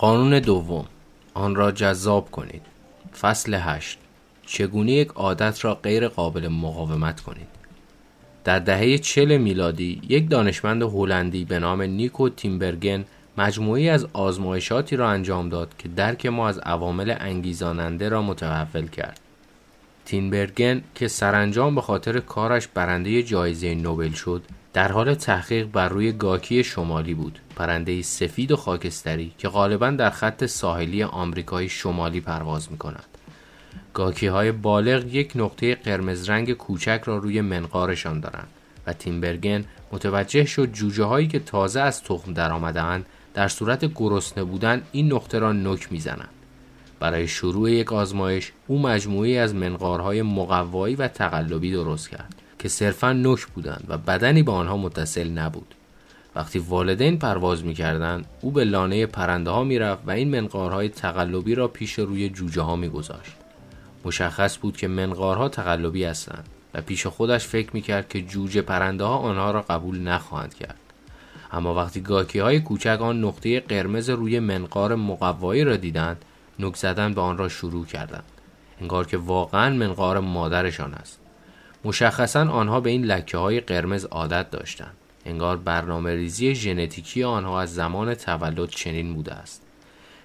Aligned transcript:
قانون 0.00 0.38
دوم. 0.38 0.86
آن 1.34 1.54
را 1.54 1.72
جذاب 1.72 2.30
کنید. 2.30 2.62
فصل 3.20 3.54
هشت. 3.54 3.98
چگونه 4.46 4.92
یک 4.92 5.08
عادت 5.08 5.64
را 5.64 5.74
غیر 5.74 6.08
قابل 6.08 6.48
مقاومت 6.48 7.20
کنید؟ 7.20 7.46
در 8.44 8.58
دهه 8.58 8.98
چل 8.98 9.36
میلادی 9.36 10.02
یک 10.08 10.30
دانشمند 10.30 10.82
هلندی 10.82 11.44
به 11.44 11.58
نام 11.58 11.82
نیکو 11.82 12.28
تیمبرگن 12.28 13.04
مجموعی 13.38 13.88
از 13.88 14.06
آزمایشاتی 14.12 14.96
را 14.96 15.08
انجام 15.10 15.48
داد 15.48 15.74
که 15.78 15.88
درک 15.88 16.26
ما 16.26 16.48
از 16.48 16.58
عوامل 16.58 17.14
انگیزاننده 17.20 18.08
را 18.08 18.22
متحول 18.22 18.86
کرد. 18.86 19.20
تینبرگن 20.04 20.82
که 20.94 21.08
سرانجام 21.08 21.74
به 21.74 21.80
خاطر 21.80 22.20
کارش 22.20 22.68
برنده 22.68 23.22
جایزه 23.22 23.74
نوبل 23.74 24.12
شد 24.12 24.42
در 24.72 24.92
حال 24.92 25.14
تحقیق 25.14 25.66
بر 25.66 25.88
روی 25.88 26.12
گاکی 26.12 26.64
شمالی 26.64 27.14
بود. 27.14 27.38
پرنده 27.56 28.02
سفید 28.02 28.52
و 28.52 28.56
خاکستری 28.56 29.32
که 29.38 29.48
غالبا 29.48 29.90
در 29.90 30.10
خط 30.10 30.46
ساحلی 30.46 31.02
آمریکای 31.02 31.68
شمالی 31.68 32.20
پرواز 32.20 32.72
می 32.72 32.78
کند 32.78 33.04
گاکی 33.94 34.26
های 34.26 34.52
بالغ 34.52 35.14
یک 35.14 35.32
نقطه 35.34 35.74
قرمز 35.74 36.30
رنگ 36.30 36.52
کوچک 36.52 37.02
را 37.04 37.16
روی 37.16 37.40
منقارشان 37.40 38.20
دارند 38.20 38.48
و 38.86 38.92
تیمبرگن 38.92 39.64
متوجه 39.92 40.44
شد 40.44 40.72
جوجه 40.72 41.04
هایی 41.04 41.28
که 41.28 41.38
تازه 41.38 41.80
از 41.80 42.02
تخم 42.02 42.32
درآمدهاند 42.32 43.06
در 43.34 43.48
صورت 43.48 43.84
گرسنه 43.94 44.44
بودن 44.44 44.82
این 44.92 45.12
نقطه 45.12 45.38
را 45.38 45.52
نک 45.52 45.92
می‌زنند. 45.92 46.28
برای 47.00 47.28
شروع 47.28 47.70
یک 47.70 47.92
آزمایش 47.92 48.52
او 48.66 48.78
مجموعی 48.82 49.38
از 49.38 49.54
منقارهای 49.54 50.22
مقوایی 50.22 50.94
و 50.94 51.08
تقلبی 51.08 51.72
درست 51.72 52.10
کرد. 52.10 52.34
که 52.58 52.68
صرفا 52.68 53.12
نک 53.12 53.46
بودند 53.46 53.84
و 53.88 53.98
بدنی 53.98 54.42
به 54.42 54.52
آنها 54.52 54.76
متصل 54.76 55.28
نبود. 55.28 55.74
وقتی 56.34 56.58
والدین 56.58 57.18
پرواز 57.18 57.64
می‌کردند 57.64 58.26
او 58.40 58.50
به 58.50 58.64
لانه 58.64 59.06
پرنده 59.06 59.50
ها 59.50 59.64
می‌رفت 59.64 60.02
و 60.06 60.10
این 60.10 60.40
منقارهای 60.40 60.88
تقلبی 60.88 61.54
را 61.54 61.68
پیش 61.68 61.92
روی 61.92 62.28
جوجه 62.28 62.62
ها 62.62 62.76
میگذاشت. 62.76 63.32
مشخص 64.04 64.58
بود 64.58 64.76
که 64.76 64.88
منقارها 64.88 65.48
تقلبی 65.48 66.04
هستند 66.04 66.48
و 66.74 66.80
پیش 66.80 67.06
خودش 67.06 67.46
فکر 67.46 67.70
می‌کرد 67.72 68.08
که 68.08 68.22
جوجه 68.22 68.62
پرنده 68.62 69.04
ها 69.04 69.16
آنها 69.16 69.50
را 69.50 69.62
قبول 69.62 70.00
نخواهند 70.00 70.54
کرد. 70.54 70.76
اما 71.52 71.74
وقتی 71.74 72.00
گاکی 72.00 72.38
های 72.38 72.60
کوچک 72.60 72.98
آن 73.00 73.24
نقطه 73.24 73.60
قرمز 73.60 74.10
روی 74.10 74.40
منقار 74.40 74.94
مقوایی 74.94 75.64
را 75.64 75.76
دیدند 75.76 76.24
نک 76.58 76.76
زدن 76.76 77.14
به 77.14 77.20
آن 77.20 77.38
را 77.38 77.48
شروع 77.48 77.86
کردند. 77.86 78.24
انگار 78.80 79.06
که 79.06 79.16
واقعا 79.16 79.74
منقار 79.74 80.20
مادرشان 80.20 80.94
است. 80.94 81.17
مشخصا 81.84 82.48
آنها 82.50 82.80
به 82.80 82.90
این 82.90 83.04
لکه 83.04 83.38
های 83.38 83.60
قرمز 83.60 84.04
عادت 84.04 84.50
داشتند. 84.50 84.94
انگار 85.26 85.56
برنامه 85.56 86.14
ریزی 86.14 86.54
ژنتیکی 86.54 87.22
آنها 87.22 87.60
از 87.60 87.74
زمان 87.74 88.14
تولد 88.14 88.68
چنین 88.68 89.14
بوده 89.14 89.34
است. 89.34 89.62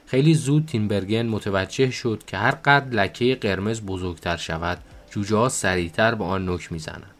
خیلی 0.05 0.33
زود 0.33 0.65
تیمبرگن 0.65 1.25
متوجه 1.25 1.91
شد 1.91 2.23
که 2.27 2.37
هر 2.37 2.51
قدر 2.51 2.89
لکه 2.89 3.35
قرمز 3.35 3.81
بزرگتر 3.81 4.37
شود 4.37 4.77
جوجه 5.11 5.35
ها 5.35 5.49
سریعتر 5.49 6.15
به 6.15 6.23
آن 6.23 6.49
نک 6.49 6.71
می‌زنند. 6.71 7.11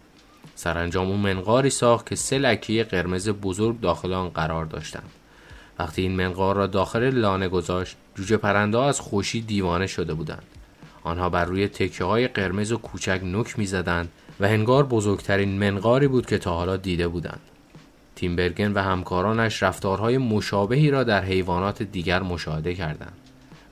سرانجام 0.55 1.07
او 1.07 1.17
منقاری 1.17 1.69
ساخت 1.69 2.09
که 2.09 2.15
سه 2.15 2.37
لکه 2.37 2.83
قرمز 2.83 3.29
بزرگ 3.29 3.79
داخل 3.79 4.13
آن 4.13 4.29
قرار 4.29 4.65
داشتند. 4.65 5.09
وقتی 5.79 6.01
این 6.01 6.15
منقار 6.15 6.55
را 6.55 6.67
داخل 6.67 7.09
لانه 7.09 7.47
گذاشت 7.49 7.97
جوجه 8.15 8.37
پرنده 8.37 8.79
از 8.79 8.99
خوشی 8.99 9.41
دیوانه 9.41 9.87
شده 9.87 10.13
بودند. 10.13 10.43
آنها 11.03 11.29
بر 11.29 11.45
روی 11.45 11.67
تکه 11.67 12.03
های 12.03 12.27
قرمز 12.27 12.71
و 12.71 12.77
کوچک 12.77 13.21
نک 13.23 13.59
می‌زدند 13.59 14.09
و 14.39 14.47
هنگار 14.47 14.85
بزرگترین 14.85 15.49
منقاری 15.49 16.07
بود 16.07 16.25
که 16.25 16.37
تا 16.37 16.53
حالا 16.53 16.77
دیده 16.77 17.07
بودند. 17.07 17.41
تیمبرگن 18.15 18.73
و 18.73 18.79
همکارانش 18.79 19.63
رفتارهای 19.63 20.17
مشابهی 20.17 20.91
را 20.91 21.03
در 21.03 21.23
حیوانات 21.23 21.83
دیگر 21.83 22.21
مشاهده 22.21 22.73
کردند. 22.73 23.17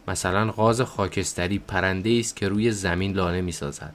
مثلا 0.08 0.52
غاز 0.52 0.82
خاکستری 0.82 1.60
پرنده 1.60 2.18
است 2.20 2.36
که 2.36 2.48
روی 2.48 2.72
زمین 2.72 3.14
لانه 3.14 3.42
می‌سازد. 3.42 3.94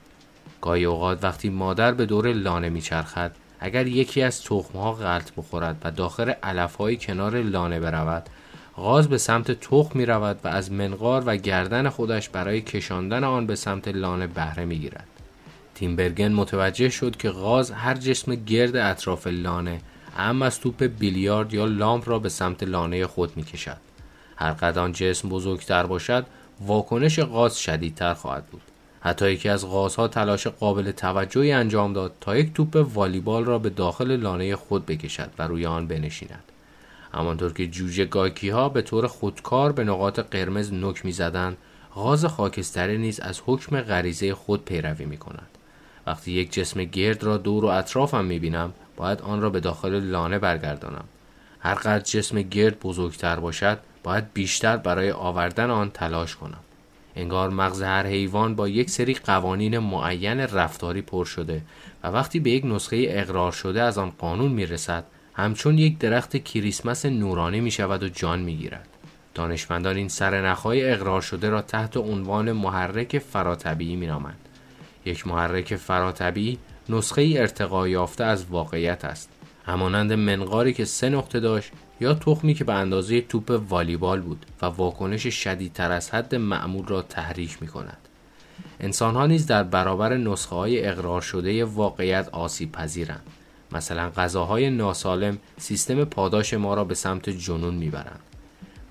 گاهی 0.61 0.85
اوقات 0.85 1.25
وقتی 1.25 1.49
مادر 1.49 1.93
به 1.93 2.07
دور 2.07 2.33
لانه 2.33 2.69
میچرخد 2.69 3.33
اگر 3.61 3.87
یکی 3.87 4.23
از 4.23 4.43
تخمها 4.43 4.93
غلط 4.93 5.31
بخورد 5.37 5.77
و 5.85 5.91
داخل 5.91 6.33
علفهای 6.43 6.97
کنار 6.97 7.43
لانه 7.43 7.81
برود 7.81 8.27
غاز 8.77 9.09
به 9.09 9.19
سمت 9.19 9.51
تخم 9.51 9.99
می 9.99 10.07
رود 10.07 10.41
و 10.45 10.49
از 10.49 10.73
منقار 10.73 11.23
و 11.27 11.37
گردن 11.37 11.89
خودش 11.89 12.29
برای 12.29 12.61
کشاندن 12.61 13.25
آن 13.25 13.47
به 13.47 13.57
سمت 13.57 13.89
لانه 13.89 14.27
بهره 14.27 14.65
می 14.65 14.79
گیرد. 14.79 15.16
تیمبرگن 15.77 16.33
متوجه 16.33 16.89
شد 16.89 17.17
که 17.17 17.31
غاز 17.31 17.71
هر 17.71 17.95
جسم 17.95 18.35
گرد 18.35 18.77
اطراف 18.77 19.27
لانه 19.27 19.81
اهم 20.17 20.43
از 20.43 20.61
توپ 20.61 20.85
بیلیارد 20.85 21.55
یا 21.55 21.65
لامپ 21.65 22.09
را 22.09 22.19
به 22.19 22.29
سمت 22.29 22.63
لانه 22.63 23.07
خود 23.07 23.37
می 23.37 23.45
کشد. 23.45 23.77
هر 24.37 24.53
قدر 24.53 24.89
جسم 24.89 25.29
بزرگتر 25.29 25.87
باشد 25.87 26.27
واکنش 26.61 27.21
غاز 27.21 27.59
شدیدتر 27.59 28.15
خواهد 28.15 28.47
بود. 28.47 28.63
حتی 29.01 29.33
یکی 29.33 29.49
از 29.49 29.67
غازها 29.67 30.09
تلاش 30.09 30.47
قابل 30.47 30.91
توجهی 30.91 31.53
انجام 31.53 31.93
داد 31.93 32.13
تا 32.21 32.37
یک 32.37 32.53
توپ 32.53 32.87
والیبال 32.95 33.45
را 33.45 33.59
به 33.59 33.71
داخل 33.71 34.17
لانه 34.17 34.57
خود 34.57 34.87
بکشد 34.87 35.31
و 35.39 35.43
روی 35.43 35.67
آن 35.67 35.87
بنشیند. 35.87 36.45
همانطور 37.15 37.53
که 37.53 37.67
جوجه 37.67 38.05
گاکی 38.05 38.49
ها 38.49 38.69
به 38.69 38.83
طور 38.83 39.07
خودکار 39.07 39.73
به 39.73 39.85
نقاط 39.85 40.21
قرمز 40.21 40.73
نک 40.73 41.05
می‌زدند 41.05 41.57
غاز 41.95 42.25
خاکستری 42.25 42.99
نیز 42.99 43.21
از 43.21 43.41
حکم 43.47 43.81
غریزه 43.81 44.35
خود 44.35 44.65
پیروی 44.65 45.05
می 45.05 45.17
کند. 45.17 45.56
وقتی 46.07 46.33
یک 46.33 46.53
جسم 46.53 46.85
گرد 46.85 47.25
را 47.25 47.37
دور 47.37 47.65
و 47.65 47.69
اطرافم 47.69 48.25
می 48.25 48.39
بینم 48.39 48.73
باید 48.97 49.23
آن 49.23 49.41
را 49.41 49.51
به 49.51 49.61
داخل 49.61 50.01
لانه 50.01 50.39
برگردانم 50.39 51.05
هر 51.61 51.75
قدر 51.75 52.01
جسم 52.01 52.43
گرد 52.43 52.81
بزرگتر 52.81 53.41
باشد 53.41 53.79
باید 54.03 54.33
بیشتر 54.35 54.77
برای 54.77 55.11
آوردن 55.11 55.71
آن 55.71 55.91
تلاش 55.91 56.37
کنم 56.37 56.61
انگار 57.17 57.51
مغز 57.51 57.83
هر 57.83 58.07
حیوان 58.07 58.55
با 58.55 58.69
یک 58.69 58.91
سری 58.91 59.15
قوانین 59.15 59.79
معین 59.79 60.41
رفتاری 60.41 61.03
پر 61.03 61.25
شده 61.25 61.63
و 62.05 62.09
وقتی 62.09 62.41
به 62.41 62.51
یک 62.51 62.65
نسخه 62.67 63.07
اقرار 63.09 63.53
شده 63.53 63.83
از 63.83 63.99
آن 63.99 64.13
قانون 64.19 64.53
می 64.53 64.67
رسد 64.67 65.05
همچون 65.35 65.79
یک 65.79 65.99
درخت 65.99 66.37
کریسمس 66.37 67.07
نورانی 67.07 67.61
می 67.61 67.71
شود 67.71 68.03
و 68.03 68.09
جان 68.09 68.41
می 68.41 68.57
گیرد. 68.57 68.89
دانشمندان 69.35 69.97
این 69.97 70.09
سرنخهای 70.09 70.91
اقرار 70.91 71.21
شده 71.21 71.51
را 71.51 71.63
تحت 71.63 71.97
عنوان 71.97 72.53
محرک 72.53 73.19
فراتبیعی 73.19 73.97
می 73.97 74.07
نامند. 74.07 74.46
یک 75.07 75.27
محرک 75.27 75.77
فراتبیعی 75.77 76.59
نسخه 76.89 77.23
ای 77.23 77.39
ارتقا 77.39 77.89
یافته 77.89 78.25
از 78.25 78.45
واقعیت 78.51 79.05
است. 79.05 79.29
همانند 79.67 80.13
منقاری 80.13 80.73
که 80.73 80.85
سه 80.85 81.09
نقطه 81.09 81.41
داشت 81.41 81.73
یا 82.01 82.15
تخمی 82.15 82.55
که 82.55 82.65
به 82.65 82.75
اندازه 82.75 83.21
توپ 83.21 83.63
والیبال 83.69 84.21
بود 84.21 84.47
و 84.63 84.67
واکنش 84.67 85.27
شدیدتر 85.27 85.93
از 85.93 86.11
حد 86.11 86.35
معمول 86.35 86.87
را 86.87 87.03
تحریک 87.03 87.63
می 87.63 87.69
کند. 87.69 87.99
انسان 88.81 89.15
ها 89.15 89.27
نیز 89.27 89.47
در 89.47 89.63
برابر 89.63 90.17
نسخه 90.17 90.57
های 90.57 90.87
اقرار 90.87 91.21
شده 91.21 91.65
واقعیت 91.65 92.29
آسیب 92.29 92.73
پذیرند. 92.73 93.23
مثلا 93.73 94.11
غذاهای 94.11 94.71
ناسالم 94.71 95.39
سیستم 95.57 96.05
پاداش 96.05 96.55
ما 96.55 96.75
را 96.75 96.85
به 96.85 96.95
سمت 96.95 97.31
جنون 97.31 97.75
می‌برند 97.75 98.21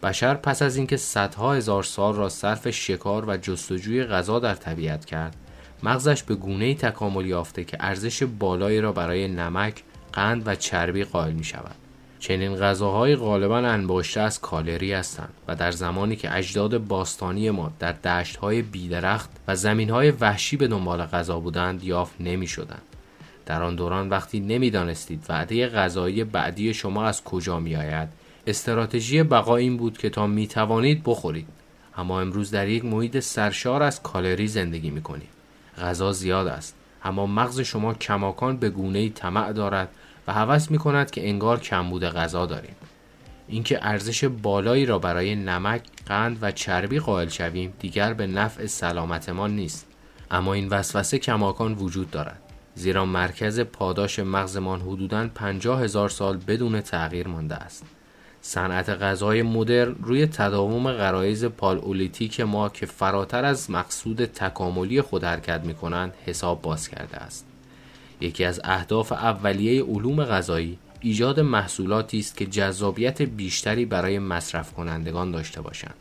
بشر 0.04 0.34
پس 0.34 0.62
از 0.62 0.76
اینکه 0.78 0.98
صدها 0.98 1.54
هزار 1.54 1.84
سال 1.84 2.16
را 2.16 2.30
صرف 2.30 2.70
شکار 2.70 3.30
و 3.30 3.38
جستجوی 3.38 4.04
غذا 4.04 4.40
در 4.40 4.56
طبیعت 4.56 5.06
کرد 5.06 5.36
مغزش 5.86 6.24
به 6.24 6.36
گونه 6.36 6.76
تکامل 6.76 7.26
یافته 7.26 7.64
که 7.64 7.78
ارزش 7.80 8.24
بالایی 8.24 8.82
را 8.82 8.92
برای 8.92 9.28
نمک، 9.28 9.84
قند 10.14 10.48
و 10.48 10.56
چربی 10.56 11.04
قائل 11.04 11.34
می 11.34 11.44
شود. 11.44 11.76
چنین 12.20 12.56
غذاهای 12.56 13.16
غالبا 13.16 13.58
انباشته 13.58 14.22
از 14.22 14.42
کالری 14.42 14.94
هستند 14.94 15.34
و 15.48 15.56
در 15.56 15.72
زمانی 15.72 16.16
که 16.16 16.38
اجداد 16.38 16.78
باستانی 16.78 17.50
ما 17.50 17.72
در 17.80 17.92
دشتهای 17.92 18.62
بیدرخت 18.62 19.30
و 19.48 19.56
زمینهای 19.56 20.12
وحشی 20.12 20.58
به 20.58 20.68
دنبال 20.68 21.06
غذا 21.06 21.40
بودند 21.40 21.84
یافت 21.84 22.16
نمی 22.20 22.48
شدند. 22.48 22.82
در 23.46 23.64
آن 23.64 23.76
دوران 23.76 24.10
وقتی 24.10 24.40
نمی‌دانستید 24.40 25.26
وعده 25.30 25.68
غذایی 25.68 26.24
بعدی 26.24 26.74
شما 26.74 27.06
از 27.06 27.24
کجا 27.24 27.60
می 27.60 27.76
آید 27.76 28.10
استراتژی 28.48 29.24
بقا 29.24 29.56
این 29.56 29.78
بود 29.78 29.98
که 29.98 30.10
تا 30.10 30.28
می 30.28 30.48
توانید 30.48 31.02
بخورید 31.06 31.48
اما 31.98 32.22
امروز 32.22 32.52
در 32.52 32.68
یک 32.68 32.86
محیط 32.86 33.20
سرشار 33.20 33.84
از 33.84 34.04
کالری 34.04 34.48
زندگی 34.48 34.90
می 34.90 35.02
کنید 35.02 35.35
غذا 35.78 36.12
زیاد 36.12 36.48
است. 36.48 36.76
اما 37.04 37.26
مغز 37.26 37.60
شما 37.60 37.94
کماکان 37.94 38.58
به 38.58 38.70
گونه 38.70 39.10
طمع 39.10 39.54
دارد 39.54 39.90
و 40.28 40.34
هوس 40.34 40.72
می 40.72 40.78
کند 40.78 41.12
که 41.12 41.30
انگار 41.30 41.60
کمبود 41.60 42.04
غذا 42.04 42.46
داریم. 42.46 42.76
اینکه 43.48 43.80
ارزش 43.82 44.24
بالایی 44.24 44.86
را 44.86 45.00
برای 45.00 45.36
نمک، 45.36 45.82
قند 46.06 46.38
و 46.42 46.52
چربی 46.52 47.00
قائل 47.00 47.28
شویم 47.28 47.74
دیگر 47.80 48.14
به 48.14 48.28
نفع 48.28 48.66
سلامتمان 48.66 49.56
نیست. 49.56 49.88
اما 50.32 50.54
این 50.54 50.70
وسوسه 50.70 51.20
کماکان 51.20 51.74
وجود 51.74 52.12
دارد. 52.12 52.42
زیرا 52.76 53.06
مرکز 53.06 53.60
پاداش 53.60 54.20
مغزمان 54.20 54.82
حدوداً 54.82 55.28
پنجاه 55.28 55.82
هزار 55.82 56.10
سال 56.10 56.38
بدون 56.38 56.82
تغییر 56.82 57.28
مانده 57.28 57.56
است. 57.56 57.86
صنعت 58.48 58.90
غذای 58.90 59.42
مدرن 59.42 59.96
روی 60.04 60.26
تداوم 60.26 60.92
غرایز 60.92 61.46
پالئولیتیک 61.46 62.42
ما 62.42 62.70
که 62.70 62.86
فراتر 62.86 63.46
از 63.46 63.72
مقصود 63.72 64.26
تکاملی 64.26 65.02
خود 65.02 65.24
حرکت 65.24 65.62
می 65.64 65.74
کنند 65.74 66.14
حساب 66.26 66.62
باز 66.62 66.90
کرده 66.90 67.18
است. 67.18 67.46
یکی 68.22 68.46
از 68.46 68.62
اهداف 68.64 69.12
اولیه 69.12 69.84
علوم 69.84 70.24
غذایی 70.24 70.78
ایجاد 71.02 71.40
محصولاتی 71.40 72.20
است 72.20 72.38
که 72.38 72.46
جذابیت 72.46 73.22
بیشتری 73.22 73.86
برای 73.86 74.20
مصرف 74.20 74.74
کنندگان 74.74 75.32
داشته 75.32 75.62
باشند. 75.62 75.96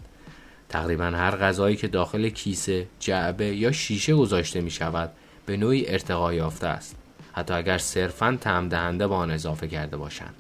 تقریبا 0.69 1.05
هر 1.05 1.37
غذایی 1.37 1.77
که 1.77 1.89
داخل 1.89 2.29
کیسه، 2.29 2.87
جعبه 3.01 3.57
یا 3.57 3.73
شیشه 3.73 4.15
گذاشته 4.15 4.61
می 4.61 4.71
شود 4.71 5.13
به 5.47 5.57
نوعی 5.57 5.89
ارتقا 5.89 6.35
یافته 6.35 6.67
است. 6.67 6.97
حتی 7.33 7.55
اگر 7.55 7.79
صرفا 7.79 8.39
تعم 8.41 8.69
دهنده 8.69 9.07
با 9.07 9.17
آن 9.17 9.31
اضافه 9.31 9.69
کرده 9.69 9.97
باشند. 9.97 10.35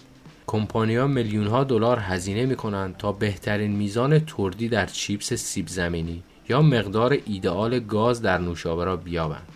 کمپانی‌ها 0.46 1.06
میلیون 1.06 1.46
ها 1.46 1.64
دلار 1.64 1.99
هزینه 1.99 2.46
می 2.46 2.56
کنند 2.56 2.96
تا 2.96 3.12
بهترین 3.12 3.70
میزان 3.70 4.19
تردی 4.19 4.69
در 4.69 4.87
چیپس 4.87 5.32
سیب 5.32 5.69
زمینی 5.69 6.23
یا 6.49 6.62
مقدار 6.62 7.19
ایدئال 7.26 7.81
گاز 7.81 8.23
در 8.23 8.38
نوشابه 8.38 8.85
را 8.85 8.96
بیابند. 8.96 9.49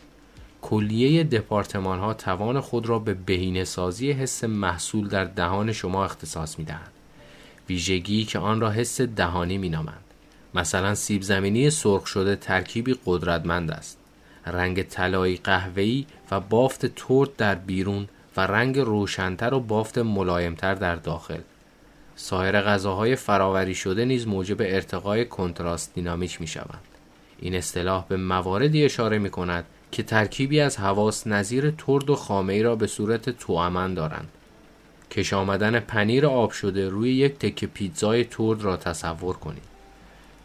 کلیه 0.63 1.25
دپارتمان 1.25 1.99
ها 1.99 2.15
توان 2.15 2.61
خود 2.61 2.87
را 2.87 2.99
به 2.99 3.15
بهینه 3.15 3.65
سازی 3.65 4.13
حس 4.13 4.45
محصول 4.45 5.09
در 5.09 5.25
دهان 5.25 5.73
شما 5.73 6.05
اختصاص 6.05 6.59
می 6.59 6.65
دهند. 6.65 6.93
ویژگی 7.69 8.25
که 8.25 8.39
آن 8.39 8.61
را 8.61 8.71
حس 8.71 9.01
دهانی 9.01 9.59
می 9.59 9.69
نامند. 9.69 10.05
مثلا 10.55 10.95
سیب 10.95 11.23
زمینی 11.23 11.71
سرخ 11.71 12.07
شده 12.07 12.37
ترکیبی 12.37 12.97
قدرتمند 13.07 13.71
است. 13.71 13.99
رنگ 14.47 14.83
طلایی 14.83 15.37
قهوه‌ای 15.37 16.07
و 16.31 16.41
بافت 16.41 16.87
ترد 16.87 17.37
در 17.37 17.55
بیرون 17.55 18.09
و 18.39 18.41
رنگ 18.41 18.79
روشنتر 18.79 19.55
و 19.55 19.61
بافت 19.61 19.99
ملایمتر 19.99 20.75
در 20.75 20.97
داخل. 20.97 21.41
سایر 22.17 22.61
غذاهای 22.61 23.17
فراوری 23.17 23.75
شده 23.75 24.05
نیز 24.05 24.27
موجب 24.27 24.57
ارتقای 24.61 25.25
کنتراست 25.25 25.95
دینامیک 25.95 26.41
می 26.41 26.47
شوند. 26.47 26.85
این 27.39 27.55
اصطلاح 27.55 28.05
به 28.09 28.17
مواردی 28.17 28.85
اشاره 28.85 29.19
می 29.19 29.31
کند 29.31 29.65
که 29.93 30.03
ترکیبی 30.03 30.61
از 30.61 30.77
حواس 30.77 31.27
نظیر 31.27 31.71
ترد 31.71 32.11
و 32.11 32.17
خامه 32.17 32.63
را 32.63 32.77
به 32.77 32.87
صورت 32.87 33.31
توامن 33.31 33.95
دارند. 33.95 34.29
کش 35.11 35.33
آمدن 35.33 35.81
پنیر 35.81 36.27
آب 36.27 36.51
شده 36.51 36.89
روی 36.89 37.15
یک 37.15 37.39
تکه 37.39 37.67
پیتزای 37.67 38.25
ترد 38.25 38.63
را 38.63 38.77
تصور 38.77 39.37
کنید. 39.37 39.63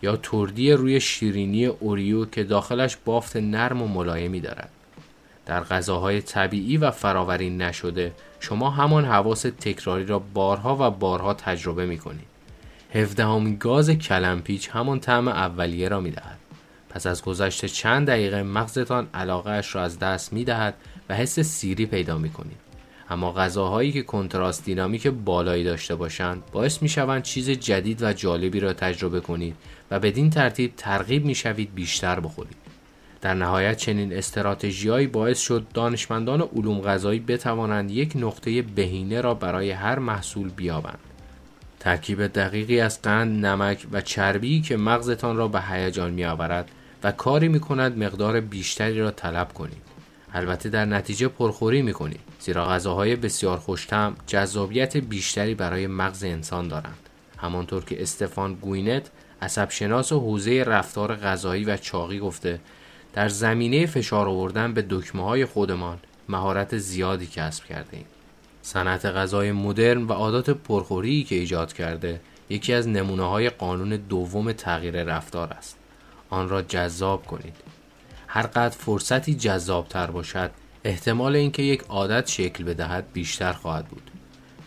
یا 0.02 0.16
تردی 0.16 0.72
روی 0.72 1.00
شیرینی 1.00 1.66
اوریو 1.66 2.26
که 2.26 2.44
داخلش 2.44 2.98
بافت 3.06 3.36
نرم 3.36 3.82
و 3.82 3.88
ملایمی 3.88 4.40
دارد. 4.40 4.70
در 5.46 5.60
غذاهای 5.60 6.22
طبیعی 6.22 6.78
و 6.78 6.92
فراوری 6.92 7.50
نشده 7.50 8.14
شما 8.40 8.70
همان 8.70 9.06
حواس 9.06 9.42
تکراری 9.42 10.06
را 10.06 10.20
بارها 10.20 10.78
و 10.80 10.92
بارها 10.92 11.34
تجربه 11.34 11.86
می 11.86 11.98
کنید. 11.98 12.28
هفدهمین 12.94 13.58
گاز 13.58 13.90
کلمپیچ 13.90 14.70
همان 14.70 15.00
طعم 15.00 15.28
اولیه 15.28 15.88
را 15.88 16.00
می 16.00 16.12
دهد. 16.12 16.38
پس 16.90 17.08
از 17.08 17.24
گذشت 17.24 17.66
چند 17.66 18.08
دقیقه 18.08 18.44
مغزتان 18.44 19.08
علاقه 19.14 19.52
اش 19.52 19.76
را 19.76 19.84
از 19.84 20.00
دست 20.00 20.34
می 20.34 20.44
دهد 20.44 20.74
و 21.10 21.16
حس 21.16 21.40
سیری 21.40 21.86
پیدا 21.86 22.18
می 22.18 22.30
کنید. 22.30 22.58
اما 23.10 23.32
غذاهایی 23.32 23.92
که 23.92 24.02
کنتراست 24.02 24.66
دینامیک 24.66 25.08
بالایی 25.08 25.64
داشته 25.64 25.96
باشند 25.96 26.44
باعث 26.52 26.82
می 26.82 26.90
شوند 26.90 27.24
چیز 27.24 27.50
جدید 27.50 28.04
و 28.04 28.14
جالبی 28.14 28.60
را 28.60 28.74
تجربه 28.74 29.20
کنید 29.20 29.56
و 29.92 30.00
بدین 30.00 30.30
ترتیب 30.30 30.74
ترغیب 30.78 31.26
می 31.26 31.36
شوید 31.36 31.76
بیشتر 31.76 32.20
بخورید. 32.20 32.63
در 33.24 33.34
نهایت 33.34 33.78
چنین 33.78 34.14
استراتژیهایی 34.14 35.08
باعث 35.08 35.40
شد 35.40 35.66
دانشمندان 35.74 36.42
علوم 36.42 36.82
غذایی 36.82 37.20
بتوانند 37.20 37.92
یک 37.92 38.14
نقطه 38.16 38.62
بهینه 38.62 39.22
را 39.22 39.34
برای 39.34 39.72
هر 39.72 40.00
محصول 40.00 40.50
بیابند. 40.50 41.00
ترکیب 41.80 42.28
دقیقی 42.28 42.80
از 42.80 43.02
قند، 43.02 43.46
نمک 43.46 43.88
و 43.92 44.02
چربی 44.02 44.62
که 44.62 44.78
مغزتان 44.78 45.38
را 45.38 45.48
به 45.48 45.62
هیجان 45.62 46.12
می 46.12 46.26
آورد 46.26 46.72
و 47.04 47.12
کاری 47.12 47.48
می 47.48 47.60
کند 47.60 48.04
مقدار 48.04 48.42
بیشتری 48.42 49.00
را 49.00 49.12
طلب 49.12 49.54
کنید. 49.54 49.82
البته 50.34 50.70
در 50.70 50.86
نتیجه 50.86 51.28
پرخوری 51.28 51.82
می 51.82 51.94
کنید 51.94 52.20
زیرا 52.40 52.66
غذاهای 52.66 53.16
بسیار 53.16 53.58
خوشتم 53.58 54.16
جذابیت 54.28 54.98
بیشتری 54.98 55.56
برای 55.56 55.88
مغز 55.88 56.24
انسان 56.24 56.68
دارند. 56.68 57.10
همانطور 57.38 57.86
که 57.86 58.02
استفان 58.02 58.54
گوینت 58.54 59.12
عصبشناس 59.42 60.12
حوزه 60.12 60.64
رفتار 60.64 61.16
غذایی 61.16 61.66
و 61.66 61.78
چاقی 61.78 62.20
گفته 62.20 62.60
در 63.14 63.30
زمینه 63.30 63.86
فشار 63.86 64.28
آوردن 64.28 64.74
به 64.74 64.86
دکمه 64.90 65.24
های 65.24 65.46
خودمان 65.46 66.00
مهارت 66.30 66.78
زیادی 66.78 67.28
کسب 67.28 67.66
کرده 67.66 67.98
ایم. 67.98 68.06
صنعت 68.62 69.06
غذای 69.06 69.52
مدرن 69.52 70.04
و 70.04 70.12
عادات 70.12 70.50
پرخوری 70.50 71.24
که 71.24 71.36
ایجاد 71.36 71.74
کرده 71.74 72.22
یکی 72.50 72.74
از 72.74 72.88
نمونه 72.88 73.24
های 73.24 73.50
قانون 73.50 73.90
دوم 73.90 74.52
تغییر 74.52 75.04
رفتار 75.04 75.54
است. 75.54 75.78
آن 76.30 76.50
را 76.50 76.62
جذاب 76.62 77.26
کنید. 77.26 77.56
هر 78.28 78.42
قدر 78.48 78.70
فرصتی 78.78 79.36
جذابتر 79.36 80.12
باشد 80.12 80.52
احتمال 80.84 81.36
اینکه 81.36 81.64
یک 81.64 81.82
عادت 81.90 82.28
شکل 82.28 82.64
بدهد 82.64 83.06
بیشتر 83.14 83.54
خواهد 83.54 83.86
بود. 83.86 84.12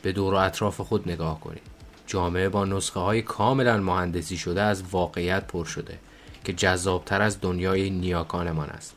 به 0.03 0.13
دور 0.13 0.35
و 0.35 0.37
اطراف 0.37 0.81
خود 0.81 1.09
نگاه 1.11 1.41
کنید. 1.41 1.63
جامعه 2.07 2.49
با 2.49 2.65
نسخه 2.65 3.01
های 3.01 3.23
کاملا 3.23 3.77
مهندسی 3.77 4.37
شده 4.37 4.63
از 4.63 4.83
واقعیت 4.91 5.47
پر 5.47 5.65
شده 5.65 5.99
که 6.47 6.53
جذابتر 6.53 7.23
از 7.23 7.41
دنیای 7.41 7.91
نیاکانمان 7.91 8.69
است. 8.69 8.97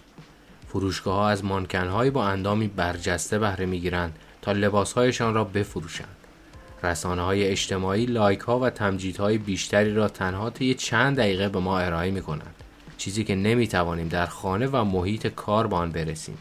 فروشگاه 0.67 1.15
ها 1.15 1.29
از 1.29 1.45
مانکن 1.45 2.09
با 2.09 2.25
اندامی 2.25 2.67
برجسته 2.67 3.39
بهره 3.39 3.65
می‌گیرند 3.65 4.15
تا 4.41 4.51
لباسهایشان 4.51 5.33
را 5.33 5.43
بفروشند. 5.43 6.15
رسانه 6.83 7.21
های 7.21 7.47
اجتماعی 7.47 8.05
لایک 8.05 8.39
ها 8.39 8.59
و 8.59 8.71
های 9.19 9.37
بیشتری 9.37 9.93
را 9.93 10.07
تنها 10.07 10.49
طی 10.49 10.73
چند 10.73 11.17
دقیقه 11.17 11.49
به 11.49 11.59
ما 11.59 11.79
ارائه 11.79 12.11
می 12.11 12.21
کنند. 12.21 12.55
چیزی 12.97 13.23
که 13.23 13.35
نمی 13.35 13.67
توانیم 13.67 14.07
در 14.07 14.25
خانه 14.25 14.67
و 14.67 14.83
محیط 14.83 15.27
کار 15.27 15.67
به 15.67 15.75
آن 15.75 15.91
برسیم. 15.91 16.37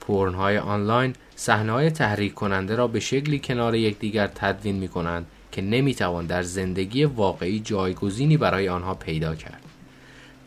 پورن 0.00 0.34
های 0.34 0.58
آنلاین 0.58 1.14
صحنه 1.36 1.72
های 1.72 1.90
تحریک 1.90 2.34
کننده 2.34 2.76
را 2.76 2.86
به 2.86 3.00
شکلی 3.00 3.38
کنار 3.38 3.74
یکدیگر 3.74 4.26
تدوین 4.26 4.76
می 4.76 4.88
کنند 4.88 5.26
که 5.52 5.62
نمی 5.62 5.94
توان 5.94 6.26
در 6.26 6.42
زندگی 6.42 7.04
واقعی 7.04 7.60
جایگزینی 7.60 8.36
برای 8.36 8.68
آنها 8.68 8.94
پیدا 8.94 9.34
کرد. 9.34 9.71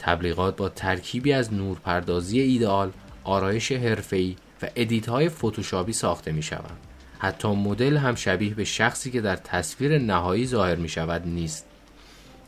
تبلیغات 0.06 0.56
با 0.56 0.70
ترکیبی 0.70 1.34
از 1.34 1.54
نورپردازی 1.54 2.40
ایدئال، 2.40 2.92
آرایش 3.24 3.72
حرفه‌ای 3.72 4.36
و 4.62 4.68
edit 4.76 5.10
های 5.10 5.30
فتوشاپی 5.30 5.94
ساخته 5.94 6.32
می 6.32 6.44
شوند. 6.44 6.78
حتی 7.20 7.48
مدل 7.48 7.98
هم 7.98 8.16
شبیه 8.16 8.54
به 8.54 8.64
شخصی 8.64 9.12
که 9.12 9.22
در 9.22 9.36
تصویر 9.36 9.98
نهایی 9.98 10.48
ظاهر 10.48 10.76
می 10.76 10.90
شود 10.90 11.22
نیست. 11.26 11.66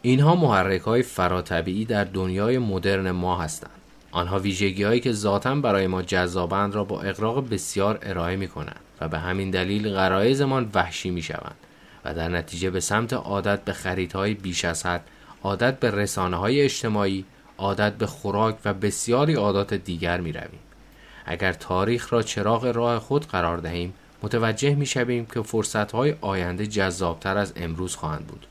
اینها 0.01 0.35
محرک 0.35 0.81
های 0.81 1.01
فراطبیعی 1.01 1.85
در 1.85 2.03
دنیای 2.03 2.57
مدرن 2.57 3.11
ما 3.11 3.37
هستند. 3.37 3.71
آنها 4.11 4.39
ویژگی 4.39 4.83
هایی 4.83 4.99
که 4.99 5.11
ذاتا 5.11 5.55
برای 5.55 5.87
ما 5.87 6.01
جذابند 6.01 6.75
را 6.75 6.83
با 6.83 7.01
اقراق 7.01 7.49
بسیار 7.49 7.99
ارائه 8.01 8.35
می 8.35 8.47
کنند 8.47 8.79
و 9.01 9.07
به 9.07 9.19
همین 9.19 9.51
دلیل 9.51 9.89
غرایزمان 9.89 10.69
وحشی 10.73 11.09
می 11.09 11.21
شوند 11.21 11.55
و 12.05 12.13
در 12.13 12.29
نتیجه 12.29 12.69
به 12.69 12.79
سمت 12.79 13.13
عادت 13.13 13.65
به 13.65 13.73
خریدهای 13.73 14.33
بیش 14.33 14.65
از 14.65 14.85
حد، 14.85 15.03
عادت 15.43 15.79
به 15.79 15.91
رسانه 15.91 16.37
های 16.37 16.61
اجتماعی، 16.61 17.25
عادت 17.57 17.93
به 17.93 18.05
خوراک 18.05 18.57
و 18.65 18.73
بسیاری 18.73 19.33
عادات 19.33 19.73
دیگر 19.73 20.21
می 20.21 20.31
رویم. 20.31 20.59
اگر 21.25 21.53
تاریخ 21.53 22.13
را 22.13 22.21
چراغ 22.21 22.65
راه 22.65 22.99
خود 22.99 23.27
قرار 23.27 23.57
دهیم 23.57 23.93
متوجه 24.23 24.75
می 24.75 24.85
شویم 24.85 25.25
که 25.25 25.41
فرصت 25.41 25.91
های 25.91 26.15
آینده 26.21 26.67
جذابتر 26.67 27.37
از 27.37 27.53
امروز 27.55 27.95
خواهند 27.95 28.27
بود. 28.27 28.47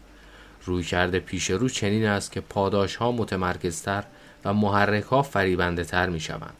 روی 0.65 0.83
کرده 0.83 1.21
پیش 1.21 1.51
رو 1.51 1.69
چنین 1.69 2.07
است 2.07 2.33
که 2.33 2.41
پاداش 2.41 2.97
ها 2.97 3.13
متمرکزتر 3.13 4.05
و 4.45 4.55
محرک 4.55 5.05
ها 5.05 5.23
فریبنده 5.23 5.85
تر 5.85 6.09
می 6.09 6.21
شوند. 6.21 6.55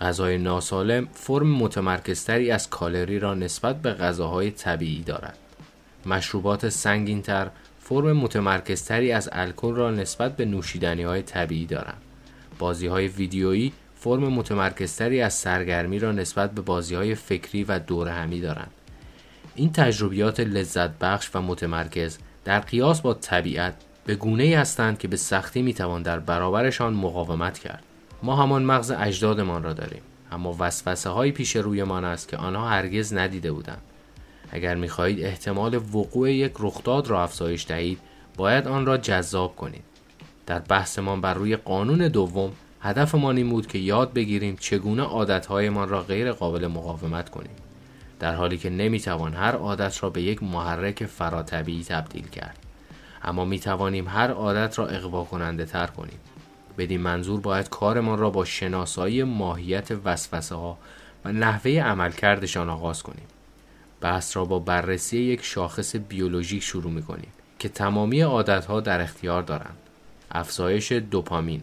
غذای 0.00 0.38
ناسالم 0.38 1.08
فرم 1.12 1.50
متمرکزتری 1.56 2.50
از 2.50 2.70
کالری 2.70 3.18
را 3.18 3.34
نسبت 3.34 3.82
به 3.82 3.92
غذاهای 3.92 4.50
طبیعی 4.50 5.02
دارد. 5.02 5.38
مشروبات 6.06 6.68
سنگینتر 6.68 7.50
فرم 7.86 8.12
متمرکزتری 8.12 9.12
از 9.12 9.28
الکل 9.32 9.74
را 9.74 9.90
نسبت 9.90 10.36
به 10.36 10.44
نوشیدنی 10.44 11.02
های 11.02 11.22
طبیعی 11.22 11.66
دارند. 11.66 12.02
بازی 12.58 12.86
های 12.86 13.08
ویدیویی 13.08 13.72
فرم 13.94 14.28
متمرکزتری 14.28 15.20
از 15.20 15.34
سرگرمی 15.34 15.98
را 15.98 16.12
نسبت 16.12 16.50
به 16.50 16.60
بازی 16.60 16.94
های 16.94 17.14
فکری 17.14 17.64
و 17.64 17.78
دور 17.78 18.08
همی 18.08 18.40
دارند. 18.40 18.70
این 19.54 19.72
تجربیات 19.72 20.40
لذت 20.40 20.98
بخش 20.98 21.30
و 21.34 21.42
متمرکز 21.42 22.18
در 22.44 22.60
قیاس 22.60 23.00
با 23.00 23.14
طبیعت 23.14 23.74
به 24.06 24.14
گونه 24.14 24.56
هستند 24.58 24.98
که 24.98 25.08
به 25.08 25.16
سختی 25.16 25.62
می‌توان 25.62 26.02
در 26.02 26.18
برابرشان 26.18 26.94
مقاومت 26.94 27.58
کرد. 27.58 27.82
ما 28.22 28.36
همان 28.36 28.64
مغز 28.64 28.90
اجدادمان 28.90 29.62
را 29.62 29.72
داریم 29.72 30.02
اما 30.32 30.56
وسوسه 30.58 31.10
های 31.10 31.32
پیش 31.32 31.56
رویمان 31.56 32.04
است 32.04 32.28
که 32.28 32.36
آنها 32.36 32.68
هرگز 32.68 33.14
ندیده 33.14 33.52
بودند. 33.52 33.82
اگر 34.50 34.74
می‌خواهید 34.74 35.24
احتمال 35.24 35.74
وقوع 35.74 36.32
یک 36.32 36.52
رخداد 36.58 37.08
را 37.08 37.22
افزایش 37.22 37.66
دهید 37.66 37.98
باید 38.36 38.68
آن 38.68 38.86
را 38.86 38.96
جذاب 38.96 39.56
کنید. 39.56 39.84
در 40.46 40.58
بحثمان 40.58 41.20
بر 41.20 41.34
روی 41.34 41.56
قانون 41.56 42.08
دوم 42.08 42.52
هدفمان 42.80 43.36
این 43.36 43.50
بود 43.50 43.66
که 43.66 43.78
یاد 43.78 44.12
بگیریم 44.12 44.56
چگونه 44.60 45.02
عادتهایمان 45.02 45.88
را 45.88 46.02
غیر 46.02 46.32
قابل 46.32 46.66
مقاومت 46.66 47.30
کنیم. 47.30 47.56
در 48.20 48.34
حالی 48.34 48.58
که 48.58 48.70
نمی‌توان 48.70 49.34
هر 49.34 49.52
عادت 49.52 50.02
را 50.02 50.10
به 50.10 50.22
یک 50.22 50.42
محرک 50.42 51.06
فراتبیعی 51.06 51.84
تبدیل 51.84 52.28
کرد. 52.28 52.58
اما 53.22 53.44
می 53.44 53.58
توانیم 53.58 54.08
هر 54.08 54.30
عادت 54.30 54.78
را 54.78 54.86
اقوا 54.86 55.24
کننده 55.24 55.64
تر 55.64 55.86
کنیم. 55.86 56.18
بدین 56.78 57.00
منظور 57.00 57.40
باید 57.40 57.68
کارمان 57.68 58.18
را 58.18 58.30
با 58.30 58.44
شناسایی 58.44 59.22
ماهیت 59.22 59.90
وسوسه 60.04 60.54
ها 60.54 60.78
و 61.24 61.32
نحوه 61.32 61.70
عملکردشان 61.70 62.70
آغاز 62.70 63.02
کنیم. 63.02 63.26
بحث 64.04 64.36
را 64.36 64.44
با 64.44 64.58
بررسی 64.58 65.18
یک 65.18 65.44
شاخص 65.44 65.96
بیولوژیک 65.96 66.62
شروع 66.62 66.92
می 66.92 67.02
کنیم 67.02 67.32
که 67.58 67.68
تمامی 67.68 68.20
عادتها 68.20 68.80
در 68.80 69.00
اختیار 69.00 69.42
دارند. 69.42 69.76
افزایش 70.30 70.92
دوپامین 70.92 71.62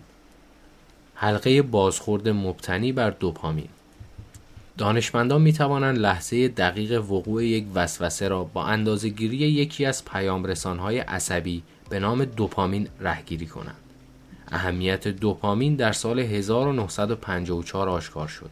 حلقه 1.16 1.62
بازخورد 1.62 2.30
مبتنی 2.30 2.92
بر 2.92 3.10
دوپامین 3.10 3.68
دانشمندان 4.78 5.42
می 5.42 5.54
توانند 5.54 5.98
لحظه 5.98 6.48
دقیق 6.48 7.12
وقوع 7.12 7.46
یک 7.46 7.66
وسوسه 7.76 8.28
را 8.28 8.44
با 8.44 8.66
اندازهگیری 8.66 9.38
یکی 9.38 9.86
از 9.86 10.06
پیامرسانهای 10.06 11.00
عصبی 11.00 11.64
به 11.90 12.00
نام 12.00 12.26
دوپامین 12.26 12.88
رهگیری 13.00 13.46
کنند. 13.46 13.76
اهمیت 14.52 15.08
دوپامین 15.08 15.76
در 15.76 15.92
سال 15.92 16.20
1954 16.20 17.90
آشکار 17.90 18.28
شد. 18.28 18.50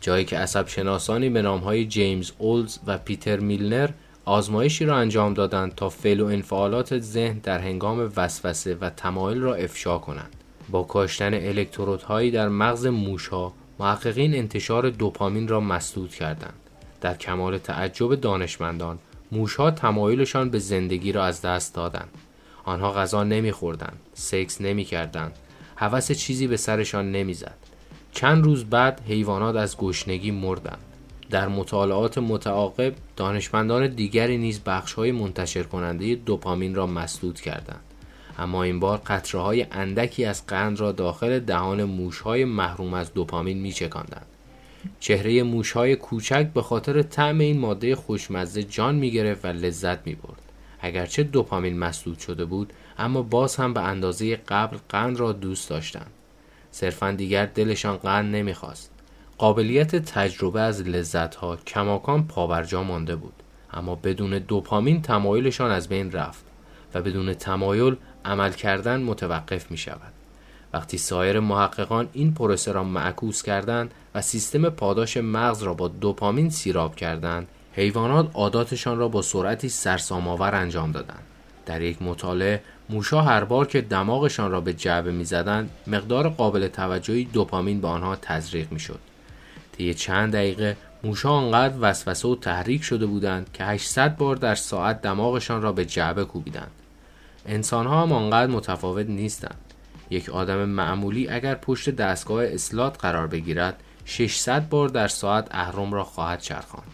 جایی 0.00 0.24
که 0.24 0.38
عصب 0.38 0.68
شناسانی 0.68 1.28
به 1.28 1.42
نامهای 1.42 1.84
جیمز 1.84 2.32
اولز 2.38 2.78
و 2.86 2.98
پیتر 2.98 3.36
میلنر 3.40 3.90
آزمایشی 4.24 4.84
را 4.84 4.96
انجام 4.96 5.34
دادند 5.34 5.74
تا 5.74 5.88
فعل 5.88 6.20
و 6.20 6.26
انفعالات 6.26 6.98
ذهن 6.98 7.38
در 7.38 7.58
هنگام 7.58 8.12
وسوسه 8.16 8.74
و 8.74 8.90
تمایل 8.90 9.40
را 9.40 9.54
افشا 9.54 9.98
کنند. 9.98 10.36
با 10.70 10.82
کاشتن 10.82 11.34
الکترودهایی 11.34 12.30
در 12.30 12.48
مغز 12.48 12.86
موشها 12.86 13.52
محققین 13.78 14.34
انتشار 14.34 14.90
دوپامین 14.90 15.48
را 15.48 15.60
مسدود 15.60 16.10
کردند. 16.10 16.54
در 17.00 17.14
کمال 17.14 17.58
تعجب 17.58 18.14
دانشمندان 18.14 18.98
موشها 19.32 19.70
تمایلشان 19.70 20.50
به 20.50 20.58
زندگی 20.58 21.12
را 21.12 21.24
از 21.24 21.42
دست 21.42 21.74
دادند. 21.74 22.10
آنها 22.64 22.92
غذا 22.92 23.24
نمیخوردند، 23.24 24.00
سکس 24.14 24.60
نمی‌کردند، 24.60 25.32
هوس 25.76 26.12
چیزی 26.12 26.46
به 26.46 26.56
سرشان 26.56 27.12
نمی‌زد. 27.12 27.67
چند 28.12 28.44
روز 28.44 28.64
بعد 28.64 29.00
حیوانات 29.08 29.56
از 29.56 29.76
گشنگی 29.76 30.30
مردند. 30.30 30.78
در 31.30 31.48
مطالعات 31.48 32.18
متعاقب 32.18 32.94
دانشمندان 33.16 33.86
دیگری 33.86 34.38
نیز 34.38 34.60
بخش‌های 34.60 35.12
منتشر 35.12 35.62
کننده 35.62 36.14
دوپامین 36.14 36.74
را 36.74 36.86
مسدود 36.86 37.40
کردند. 37.40 37.80
اما 38.38 38.62
این 38.62 38.80
بار 38.80 38.98
قطره 39.06 39.40
های 39.40 39.66
اندکی 39.72 40.24
از 40.24 40.46
قند 40.46 40.80
را 40.80 40.92
داخل 40.92 41.38
دهان 41.38 41.84
موشهای 41.84 42.44
محروم 42.44 42.94
از 42.94 43.14
دوپامین 43.14 43.58
می 43.58 43.72
چکندند. 43.72 44.26
چهره 45.00 45.42
موشهای 45.42 45.96
کوچک 45.96 46.50
به 46.54 46.62
خاطر 46.62 47.02
طعم 47.02 47.38
این 47.38 47.58
ماده 47.58 47.96
خوشمزه 47.96 48.62
جان 48.62 48.94
می 48.94 49.10
گرفت 49.10 49.44
و 49.44 49.48
لذت 49.48 50.06
می 50.06 50.14
برد. 50.14 50.42
اگرچه 50.80 51.22
دوپامین 51.22 51.78
مسدود 51.78 52.18
شده 52.18 52.44
بود 52.44 52.72
اما 52.98 53.22
باز 53.22 53.56
هم 53.56 53.74
به 53.74 53.80
اندازه 53.80 54.36
قبل 54.36 54.76
قند 54.88 55.20
را 55.20 55.32
دوست 55.32 55.70
داشتند. 55.70 56.10
صرفا 56.70 57.10
دیگر 57.10 57.46
دلشان 57.46 57.96
قند 57.96 58.36
نمی‌خواست. 58.36 58.90
قابلیت 59.38 59.96
تجربه 59.96 60.60
از 60.60 60.82
لذت 60.82 61.34
ها 61.34 61.56
کماکان 61.56 62.26
پابرجا 62.26 62.82
مانده 62.82 63.16
بود 63.16 63.42
اما 63.72 63.94
بدون 63.94 64.38
دوپامین 64.38 65.02
تمایلشان 65.02 65.70
از 65.70 65.88
بین 65.88 66.12
رفت 66.12 66.44
و 66.94 67.02
بدون 67.02 67.34
تمایل 67.34 67.96
عمل 68.24 68.52
کردن 68.52 69.02
متوقف 69.02 69.70
می 69.70 69.76
شود. 69.76 70.12
وقتی 70.72 70.98
سایر 70.98 71.40
محققان 71.40 72.08
این 72.12 72.34
پروسه 72.34 72.72
را 72.72 72.84
معکوس 72.84 73.42
کردند 73.42 73.94
و 74.14 74.22
سیستم 74.22 74.68
پاداش 74.68 75.16
مغز 75.16 75.62
را 75.62 75.74
با 75.74 75.88
دوپامین 75.88 76.50
سیراب 76.50 76.96
کردند 76.96 77.48
حیوانات 77.72 78.30
عاداتشان 78.34 78.98
را 78.98 79.08
با 79.08 79.22
سرعتی 79.22 79.68
سرسام‌آور 79.68 80.54
انجام 80.54 80.92
دادند 80.92 81.22
در 81.66 81.82
یک 81.82 82.02
مطالعه 82.02 82.62
موشا 82.90 83.22
هر 83.22 83.44
بار 83.44 83.66
که 83.66 83.80
دماغشان 83.80 84.50
را 84.50 84.60
به 84.60 84.72
جعبه 84.72 85.10
می‌زدند 85.12 85.70
مقدار 85.86 86.28
قابل 86.28 86.68
توجهی 86.68 87.24
دوپامین 87.24 87.80
به 87.80 87.88
آنها 87.88 88.16
تزریق 88.16 88.72
می‌شد. 88.72 89.00
طی 89.72 89.94
چند 89.94 90.32
دقیقه 90.32 90.76
موشا 91.04 91.30
آنقدر 91.30 91.74
وسوسه 91.80 92.28
و 92.28 92.36
تحریک 92.36 92.82
شده 92.82 93.06
بودند 93.06 93.52
که 93.52 93.64
800 93.64 94.16
بار 94.16 94.36
در 94.36 94.54
ساعت 94.54 95.02
دماغشان 95.02 95.62
را 95.62 95.72
به 95.72 95.84
جعبه 95.84 96.24
کوبیدند. 96.24 96.70
انسان 97.46 97.86
ها 97.86 98.02
هم 98.02 98.12
آنقدر 98.12 98.52
متفاوت 98.52 99.06
نیستند. 99.06 99.60
یک 100.10 100.30
آدم 100.30 100.64
معمولی 100.64 101.28
اگر 101.28 101.54
پشت 101.54 101.90
دستگاه 101.90 102.44
اسلات 102.44 102.98
قرار 103.00 103.26
بگیرد 103.26 103.82
600 104.04 104.68
بار 104.68 104.88
در 104.88 105.08
ساعت 105.08 105.48
اهرم 105.50 105.92
را 105.92 106.04
خواهد 106.04 106.40
چرخاند. 106.40 106.90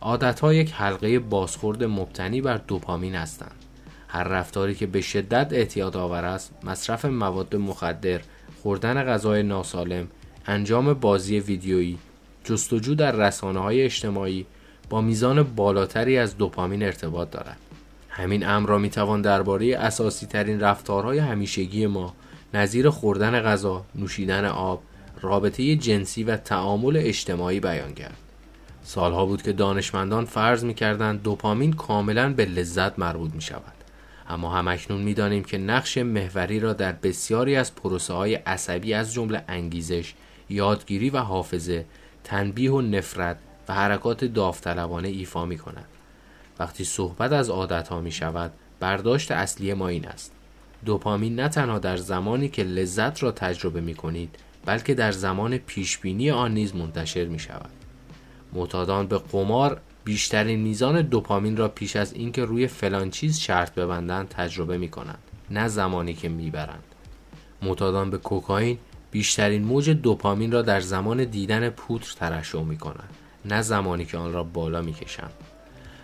عادت 0.00 0.40
ها 0.40 0.54
یک 0.54 0.72
حلقه 0.72 1.18
بازخورد 1.18 1.84
مبتنی 1.84 2.40
بر 2.40 2.56
دوپامین 2.56 3.14
هستند. 3.14 3.65
هر 4.08 4.24
رفتاری 4.24 4.74
که 4.74 4.86
به 4.86 5.00
شدت 5.00 5.52
اعتیاد 5.52 5.96
آور 5.96 6.24
است 6.24 6.52
مصرف 6.64 7.04
مواد 7.04 7.56
مخدر 7.56 8.20
خوردن 8.62 9.04
غذای 9.04 9.42
ناسالم 9.42 10.08
انجام 10.46 10.94
بازی 10.94 11.40
ویدیویی 11.40 11.98
جستجو 12.44 12.94
در 12.94 13.12
رسانه 13.12 13.60
های 13.60 13.82
اجتماعی 13.82 14.46
با 14.90 15.00
میزان 15.00 15.42
بالاتری 15.42 16.18
از 16.18 16.36
دوپامین 16.36 16.82
ارتباط 16.82 17.30
دارد 17.30 17.58
همین 18.08 18.46
امر 18.46 18.68
را 18.68 18.78
می‌توان 18.78 19.22
درباره 19.22 19.76
اساسی 19.76 20.26
ترین 20.26 20.60
رفتارهای 20.60 21.18
همیشگی 21.18 21.86
ما 21.86 22.14
نظیر 22.54 22.90
خوردن 22.90 23.40
غذا، 23.40 23.84
نوشیدن 23.94 24.44
آب، 24.44 24.82
رابطه 25.20 25.76
جنسی 25.76 26.24
و 26.24 26.36
تعامل 26.36 26.96
اجتماعی 26.96 27.60
بیان 27.60 27.94
کرد. 27.94 28.16
سالها 28.82 29.26
بود 29.26 29.42
که 29.42 29.52
دانشمندان 29.52 30.24
فرض 30.24 30.64
می‌کردند 30.64 31.22
دوپامین 31.22 31.72
کاملا 31.72 32.32
به 32.32 32.44
لذت 32.44 32.98
مربوط 32.98 33.34
می 33.34 33.42
شود. 33.42 33.75
اما 34.28 34.54
همکنون 34.54 35.02
می‌دانیم 35.02 35.44
که 35.44 35.58
نقش 35.58 35.98
محوری 35.98 36.60
را 36.60 36.72
در 36.72 36.92
بسیاری 36.92 37.56
از 37.56 37.74
پروسه 37.74 38.14
های 38.14 38.34
عصبی 38.34 38.94
از 38.94 39.12
جمله 39.12 39.44
انگیزش، 39.48 40.14
یادگیری 40.48 41.10
و 41.10 41.18
حافظه، 41.18 41.84
تنبیه 42.24 42.72
و 42.72 42.80
نفرت 42.80 43.38
و 43.68 43.74
حرکات 43.74 44.24
داوطلبانه 44.24 45.08
ایفا 45.08 45.46
می 45.46 45.58
کند. 45.58 45.88
وقتی 46.58 46.84
صحبت 46.84 47.32
از 47.32 47.50
عادت 47.50 47.88
ها 47.88 48.00
می 48.00 48.12
شود 48.12 48.52
برداشت 48.80 49.30
اصلی 49.30 49.74
ما 49.74 49.88
این 49.88 50.08
است 50.08 50.32
دوپامین 50.84 51.40
نه 51.40 51.48
تنها 51.48 51.78
در 51.78 51.96
زمانی 51.96 52.48
که 52.48 52.62
لذت 52.62 53.22
را 53.22 53.32
تجربه 53.32 53.80
می 53.80 53.94
کنید 53.94 54.36
بلکه 54.64 54.94
در 54.94 55.12
زمان 55.12 55.58
پیشبینی 55.58 56.30
آن 56.30 56.54
نیز 56.54 56.74
منتشر 56.74 57.24
می 57.24 57.38
شود 57.38 57.70
معتادان 58.52 59.06
به 59.06 59.18
قمار 59.18 59.80
بیشترین 60.06 60.60
میزان 60.60 61.02
دوپامین 61.02 61.56
را 61.56 61.68
پیش 61.68 61.96
از 61.96 62.12
اینکه 62.12 62.44
روی 62.44 62.66
فلان 62.66 63.10
چیز 63.10 63.38
شرط 63.38 63.74
ببندند 63.74 64.28
تجربه 64.28 64.78
می 64.78 64.88
کنند 64.88 65.18
نه 65.50 65.68
زمانی 65.68 66.14
که 66.14 66.28
می‌برند. 66.28 66.84
معتادان 67.62 68.10
به 68.10 68.18
کوکائین 68.18 68.78
بیشترین 69.10 69.64
موج 69.64 69.90
دوپامین 69.90 70.52
را 70.52 70.62
در 70.62 70.80
زمان 70.80 71.24
دیدن 71.24 71.70
پودر 71.70 72.06
ترشح 72.16 72.62
می 72.62 72.78
کنند 72.78 73.10
نه 73.44 73.62
زمانی 73.62 74.04
که 74.04 74.18
آن 74.18 74.32
را 74.32 74.44
بالا 74.44 74.82
می 74.82 74.92
کشند 74.92 75.32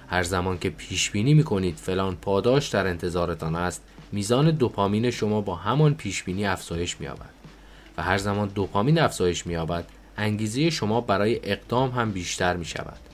هر 0.08 0.22
زمان 0.22 0.58
که 0.58 0.70
پیش 0.70 1.10
بینی 1.10 1.34
می 1.34 1.44
کنید 1.44 1.76
فلان 1.76 2.16
پاداش 2.16 2.68
در 2.68 2.86
انتظارتان 2.86 3.56
است 3.56 3.82
میزان 4.12 4.50
دوپامین 4.50 5.10
شما 5.10 5.40
با 5.40 5.54
همان 5.54 5.94
پیش 5.94 6.22
بینی 6.22 6.46
افزایش 6.46 7.00
می 7.00 7.08
و 7.96 8.02
هر 8.02 8.18
زمان 8.18 8.48
دوپامین 8.48 8.98
افزایش 8.98 9.46
می 9.46 9.56
انگیزه 10.16 10.70
شما 10.70 11.00
برای 11.00 11.40
اقدام 11.42 11.90
هم 11.90 12.12
بیشتر 12.12 12.56
می 12.56 12.64
شود 12.64 13.11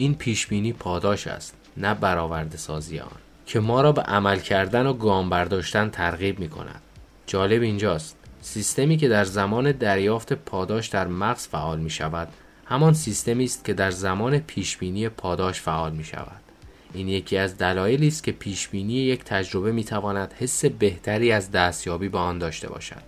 این 0.00 0.14
پیش 0.14 0.46
بینی 0.46 0.72
پاداش 0.72 1.26
است 1.26 1.54
نه 1.76 1.94
برآورده 1.94 2.56
سازی 2.56 2.98
آن 2.98 3.16
که 3.46 3.60
ما 3.60 3.80
را 3.80 3.92
به 3.92 4.02
عمل 4.02 4.38
کردن 4.38 4.86
و 4.86 4.92
گام 4.92 5.30
برداشتن 5.30 5.90
ترغیب 5.90 6.38
می 6.38 6.48
کند. 6.48 6.80
جالب 7.26 7.62
اینجاست 7.62 8.16
سیستمی 8.40 8.96
که 8.96 9.08
در 9.08 9.24
زمان 9.24 9.72
دریافت 9.72 10.32
پاداش 10.32 10.86
در 10.86 11.06
مغز 11.06 11.48
فعال 11.48 11.80
می 11.80 11.90
شود 11.90 12.28
همان 12.64 12.92
سیستمی 12.92 13.44
است 13.44 13.64
که 13.64 13.74
در 13.74 13.90
زمان 13.90 14.38
پیشبینی 14.38 15.08
پاداش 15.08 15.60
فعال 15.60 15.92
می 15.92 16.04
شود. 16.04 16.40
این 16.94 17.08
یکی 17.08 17.36
از 17.36 17.58
دلایلی 17.58 18.08
است 18.08 18.24
که 18.24 18.32
پیشبینی 18.32 18.94
یک 18.94 19.24
تجربه 19.24 19.72
می 19.72 19.84
تواند 19.84 20.34
حس 20.38 20.64
بهتری 20.64 21.32
از 21.32 21.50
دستیابی 21.50 22.08
به 22.08 22.18
آن 22.18 22.38
داشته 22.38 22.68
باشد. 22.68 23.02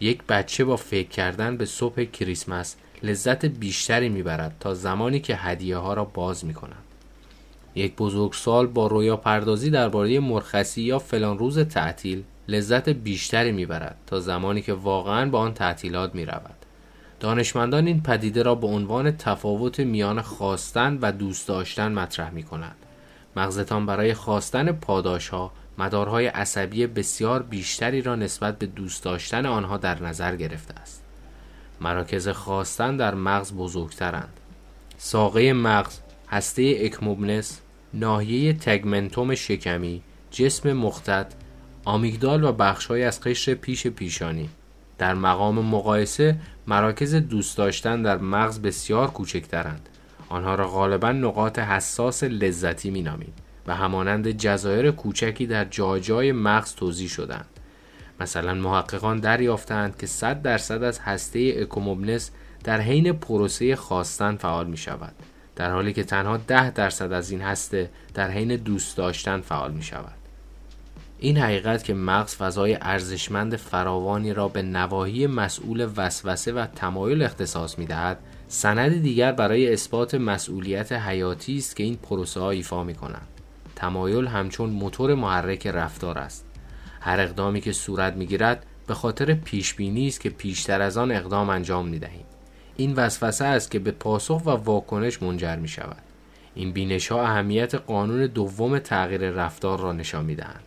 یک 0.00 0.22
بچه 0.22 0.64
با 0.64 0.76
فکر 0.76 1.08
کردن 1.08 1.56
به 1.56 1.66
صبح 1.66 2.04
کریسمس 2.04 2.76
لذت 3.02 3.44
بیشتری 3.44 4.08
می‌برد 4.08 4.56
تا 4.60 4.74
زمانی 4.74 5.20
که 5.20 5.36
هدیه 5.36 5.76
ها 5.76 5.94
را 5.94 6.04
باز 6.04 6.44
می 6.44 6.54
کند. 6.54 6.82
یک 7.74 7.96
بزرگسال 7.96 8.66
با 8.66 8.86
رویا 8.86 9.16
پردازی 9.16 9.70
درباره 9.70 10.20
مرخصی 10.20 10.82
یا 10.82 10.98
فلان 10.98 11.38
روز 11.38 11.58
تعطیل 11.58 12.22
لذت 12.48 12.88
بیشتری 12.88 13.52
می‌برد 13.52 13.96
تا 14.06 14.20
زمانی 14.20 14.62
که 14.62 14.72
واقعا 14.72 15.30
به 15.30 15.38
آن 15.38 15.54
تعطیلات 15.54 16.14
می 16.14 16.26
رود. 16.26 16.56
دانشمندان 17.20 17.86
این 17.86 18.02
پدیده 18.02 18.42
را 18.42 18.54
به 18.54 18.66
عنوان 18.66 19.10
تفاوت 19.10 19.80
میان 19.80 20.22
خواستن 20.22 20.98
و 21.02 21.12
دوست 21.12 21.48
داشتن 21.48 21.92
مطرح 21.92 22.30
می 22.30 22.42
کنند. 22.42 22.76
مغزتان 23.36 23.86
برای 23.86 24.14
خواستن 24.14 24.72
پاداش 24.72 25.28
ها 25.28 25.52
مدارهای 25.78 26.26
عصبی 26.26 26.86
بسیار 26.86 27.42
بیشتری 27.42 28.02
را 28.02 28.16
نسبت 28.16 28.58
به 28.58 28.66
دوست 28.66 29.04
داشتن 29.04 29.46
آنها 29.46 29.76
در 29.76 30.02
نظر 30.02 30.36
گرفته 30.36 30.74
است. 30.74 31.05
مراکز 31.80 32.28
خواستن 32.28 32.96
در 32.96 33.14
مغز 33.14 33.52
بزرگترند. 33.52 34.40
ساقه 34.98 35.52
مغز، 35.52 35.98
هسته 36.28 36.76
اکموبنس، 36.80 37.60
ناحیه 37.94 38.52
تگمنتوم 38.52 39.34
شکمی، 39.34 40.02
جسم 40.30 40.72
مختد، 40.72 41.34
آمیگدال 41.84 42.44
و 42.44 42.52
بخشهایی 42.52 43.02
از 43.04 43.20
قشر 43.20 43.54
پیش 43.54 43.86
پیشانی. 43.86 44.48
در 44.98 45.14
مقام 45.14 45.58
مقایسه 45.58 46.36
مراکز 46.66 47.14
دوست 47.14 47.58
داشتن 47.58 48.02
در 48.02 48.18
مغز 48.18 48.62
بسیار 48.62 49.10
کوچکترند. 49.10 49.88
آنها 50.28 50.54
را 50.54 50.68
غالبا 50.68 51.12
نقاط 51.12 51.58
حساس 51.58 52.24
لذتی 52.24 52.90
مینامیم 52.90 53.32
و 53.66 53.74
همانند 53.74 54.30
جزایر 54.30 54.90
کوچکی 54.90 55.46
در 55.46 55.64
جای 55.64 56.32
مغز 56.32 56.74
توضیح 56.74 57.08
شدند 57.08 57.46
مثلا 58.20 58.54
محققان 58.54 59.20
دریافتند 59.20 59.98
که 59.98 60.06
100 60.06 60.42
درصد 60.42 60.82
از 60.82 60.98
هسته 60.98 61.54
اکوموبنس 61.58 62.30
در 62.64 62.80
حین 62.80 63.12
پروسه 63.12 63.76
خواستن 63.76 64.36
فعال 64.36 64.66
می 64.66 64.76
شود 64.76 65.14
در 65.56 65.70
حالی 65.70 65.92
که 65.92 66.04
تنها 66.04 66.36
10 66.36 66.70
درصد 66.70 67.12
از 67.12 67.30
این 67.30 67.40
هسته 67.40 67.90
در 68.14 68.30
حین 68.30 68.56
دوست 68.56 68.96
داشتن 68.96 69.40
فعال 69.40 69.72
می 69.72 69.82
شود 69.82 70.14
این 71.18 71.36
حقیقت 71.36 71.84
که 71.84 71.94
مغز 71.94 72.36
فضای 72.36 72.78
ارزشمند 72.80 73.56
فراوانی 73.56 74.32
را 74.32 74.48
به 74.48 74.62
نواحی 74.62 75.26
مسئول 75.26 75.88
وسوسه 75.96 76.52
و 76.52 76.66
تمایل 76.66 77.22
اختصاص 77.22 77.78
می 77.78 77.86
دهد 77.86 78.18
سند 78.48 79.02
دیگر 79.02 79.32
برای 79.32 79.72
اثبات 79.72 80.14
مسئولیت 80.14 80.92
حیاتی 80.92 81.56
است 81.56 81.76
که 81.76 81.82
این 81.82 81.96
پروسه 81.96 82.40
ها 82.40 82.50
ایفا 82.50 82.84
می 82.84 82.94
کنند 82.94 83.28
تمایل 83.76 84.26
همچون 84.26 84.70
موتور 84.70 85.14
محرک 85.14 85.66
رفتار 85.66 86.18
است. 86.18 86.45
هر 87.06 87.20
اقدامی 87.20 87.60
که 87.60 87.72
صورت 87.72 88.12
می 88.12 88.26
گیرد 88.26 88.66
به 88.86 88.94
خاطر 88.94 89.34
پیش 89.34 89.74
بینی 89.74 90.08
است 90.08 90.20
که 90.20 90.30
پیشتر 90.30 90.82
از 90.82 90.96
آن 90.96 91.12
اقدام 91.12 91.50
انجام 91.50 91.88
می 91.88 91.98
دهیم 91.98 92.24
این 92.76 92.94
وسوسه 92.94 93.44
است 93.44 93.70
که 93.70 93.78
به 93.78 93.90
پاسخ 93.90 94.42
و 94.46 94.50
واکنش 94.50 95.22
منجر 95.22 95.56
می 95.56 95.68
شود 95.68 96.02
این 96.54 96.72
بینش 96.72 97.12
ها 97.12 97.22
اهمیت 97.22 97.74
قانون 97.74 98.26
دوم 98.26 98.78
تغییر 98.78 99.30
رفتار 99.30 99.80
را 99.80 99.92
نشان 99.92 100.24
می 100.24 100.34
دهند 100.34 100.62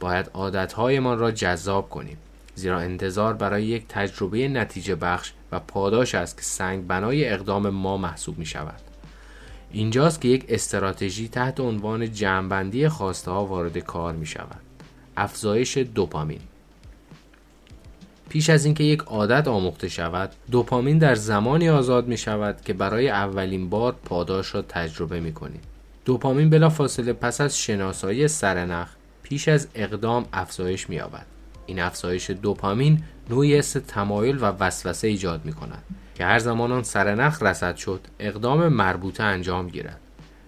باید 0.00 0.30
عادتهایمان 0.34 1.18
را 1.18 1.30
جذاب 1.30 1.88
کنیم 1.88 2.16
زیرا 2.54 2.80
انتظار 2.80 3.34
برای 3.34 3.64
یک 3.64 3.84
تجربه 3.88 4.48
نتیجه 4.48 4.94
بخش 4.94 5.32
و 5.52 5.60
پاداش 5.60 6.14
است 6.14 6.36
که 6.36 6.42
سنگ 6.42 6.86
بنای 6.86 7.28
اقدام 7.28 7.68
ما 7.68 7.96
محسوب 7.96 8.38
می 8.38 8.46
شود 8.46 8.80
اینجاست 9.70 10.20
که 10.20 10.28
یک 10.28 10.44
استراتژی 10.48 11.28
تحت 11.28 11.60
عنوان 11.60 12.12
جمعبندی 12.12 12.88
خواسته 12.88 13.30
ها 13.30 13.46
وارد 13.46 13.78
کار 13.78 14.14
می 14.14 14.26
شود 14.26 14.69
افزایش 15.20 15.78
دوپامین. 15.78 16.40
پیش 18.28 18.50
از 18.50 18.64
اینکه 18.64 18.84
یک 18.84 19.00
عادت 19.00 19.48
آموخته 19.48 19.88
شود 19.88 20.32
دوپامین 20.50 20.98
در 20.98 21.14
زمانی 21.14 21.68
آزاد 21.68 22.08
می 22.08 22.16
شود 22.16 22.60
که 22.64 22.72
برای 22.72 23.08
اولین 23.08 23.70
بار 23.70 23.96
پاداش 24.04 24.54
را 24.54 24.62
تجربه 24.62 25.20
می 25.20 25.32
کنید 25.32 25.64
دوپامین 26.04 26.50
بلا 26.50 26.68
فاصله 26.68 27.12
پس 27.12 27.40
از 27.40 27.58
شناسایی 27.58 28.28
سرنخ 28.28 28.88
پیش 29.22 29.48
از 29.48 29.68
اقدام 29.74 30.26
افزایش 30.32 30.90
می 30.90 30.96
یابد 30.96 31.26
این 31.66 31.80
افزایش 31.80 32.30
دوپامین 32.30 33.02
نوعی 33.30 33.56
حس 33.58 33.72
تمایل 33.72 34.36
و 34.36 34.44
وسوسه 34.44 35.08
ایجاد 35.08 35.44
می 35.44 35.52
کند 35.52 35.82
که 36.14 36.24
هر 36.24 36.38
زمان 36.38 36.72
آن 36.72 36.82
سرنخ 36.82 37.42
رسد 37.42 37.76
شد 37.76 38.00
اقدام 38.18 38.68
مربوطه 38.68 39.22
انجام 39.22 39.68
گیرد. 39.68 40.00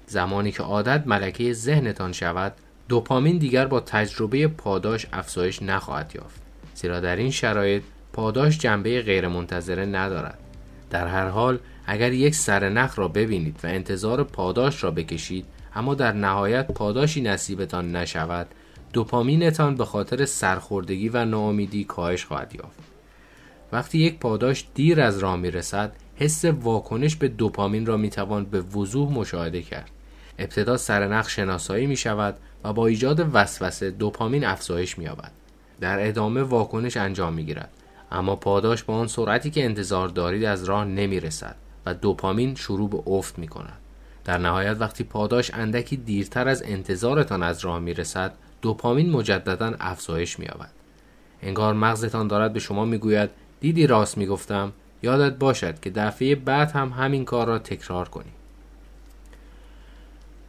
زمانی 0.07 0.53
که 0.53 0.63
عادت 0.63 1.03
ملکه 1.07 1.53
ذهنتان 1.53 2.13
شود 2.13 2.53
دوپامین 2.89 3.39
دیگر 3.39 3.67
با 3.67 3.81
تجربه 3.81 4.49
پاداش 4.49 5.07
افزایش 5.13 5.63
نخواهد 5.63 6.13
یافت 6.15 6.43
زیرا 6.75 7.01
در 7.01 7.17
این 7.17 7.31
شرایط 7.31 7.83
پاداش 8.13 8.59
جنبه 8.59 9.03
غیرمنتظره 9.03 9.87
ندارد. 9.87 10.39
در 10.91 11.07
هر 11.07 11.29
حال 11.29 11.59
اگر 11.87 12.13
یک 12.13 12.35
سرنخ 12.35 12.99
را 12.99 13.09
ببینید 13.09 13.61
و 13.65 13.67
انتظار 13.67 14.25
پاداش 14.25 14.85
را 14.85 14.91
بکشید 14.91 15.47
اما 15.75 15.95
در 15.95 16.13
نهایت 16.13 16.67
پاداشی 16.67 17.21
نصیبتان 17.21 17.97
نشود 17.97 18.47
دوپامینتان 18.93 19.75
به 19.75 19.85
خاطر 19.85 20.25
سرخوردگی 20.25 21.09
و 21.09 21.25
ناامیدی 21.25 21.85
کاهش 21.85 22.25
خواهد 22.25 22.55
یافت. 22.55 22.79
وقتی 23.73 23.99
یک 23.99 24.19
پاداش 24.19 24.67
دیر 24.75 25.01
از 25.01 25.19
راه 25.19 25.37
می 25.37 25.51
رسد 25.51 25.93
حس 26.17 26.45
واکنش 26.45 27.17
به 27.17 27.29
دوپامین 27.29 27.87
را 27.87 27.97
می 27.97 28.11
توان 28.11 28.45
به 28.45 28.61
وضوح 28.61 29.13
مشاهده 29.13 29.63
کرد. 29.63 29.91
ابتدا 30.39 30.77
سرنخ 30.77 31.29
شناسایی 31.29 31.87
می 31.87 31.97
شود 31.97 32.37
و 32.65 32.73
با 32.73 32.87
ایجاد 32.87 33.31
وسوسه 33.33 33.91
دوپامین 33.91 34.45
افزایش 34.45 34.99
می 34.99 35.05
یابد 35.05 35.31
در 35.81 36.09
ادامه 36.09 36.43
واکنش 36.43 36.97
انجام 36.97 37.33
می 37.33 37.45
گیرد 37.45 37.71
اما 38.13 38.37
پاداش 38.37 38.83
با 38.83 38.95
آن 38.95 39.07
سرعتی 39.07 39.51
که 39.51 39.65
انتظار 39.65 40.09
دارید 40.09 40.45
از 40.45 40.65
راه 40.65 40.85
نمی 40.85 41.21
رسد 41.21 41.57
و 41.87 41.95
دوپامین 41.95 42.55
شروع 42.55 42.91
به 42.91 43.11
افت 43.11 43.39
می 43.39 43.49
کند 43.49 43.79
در 44.25 44.39
نهایت 44.39 44.77
وقتی 44.81 45.05
پاداش 45.05 45.51
اندکی 45.55 45.97
دیرتر 45.97 46.49
از 46.49 46.63
انتظارتان 46.67 47.43
از 47.43 47.65
راه 47.65 47.79
می 47.79 47.95
رسد 47.95 48.33
دوپامین 48.63 49.11
مجددا 49.11 49.75
افزایش 49.81 50.39
می 50.39 50.47
انگار 51.43 51.75
مغزتان 51.75 52.29
دارد 52.29 52.53
به 52.53 52.61
شما 52.61 52.85
می 52.85 52.99
گوید 52.99 53.31
دیدی 53.61 53.87
راست 53.87 54.19
می 54.19 54.27
گفتم 54.27 54.73
یادت 55.03 55.39
باشد 55.39 55.81
که 55.81 55.91
دفعه 55.91 56.35
بعد 56.35 56.71
هم 56.71 56.89
همین 56.89 57.25
کار 57.25 57.47
را 57.47 57.59
تکرار 57.59 58.09
کنی. 58.09 58.33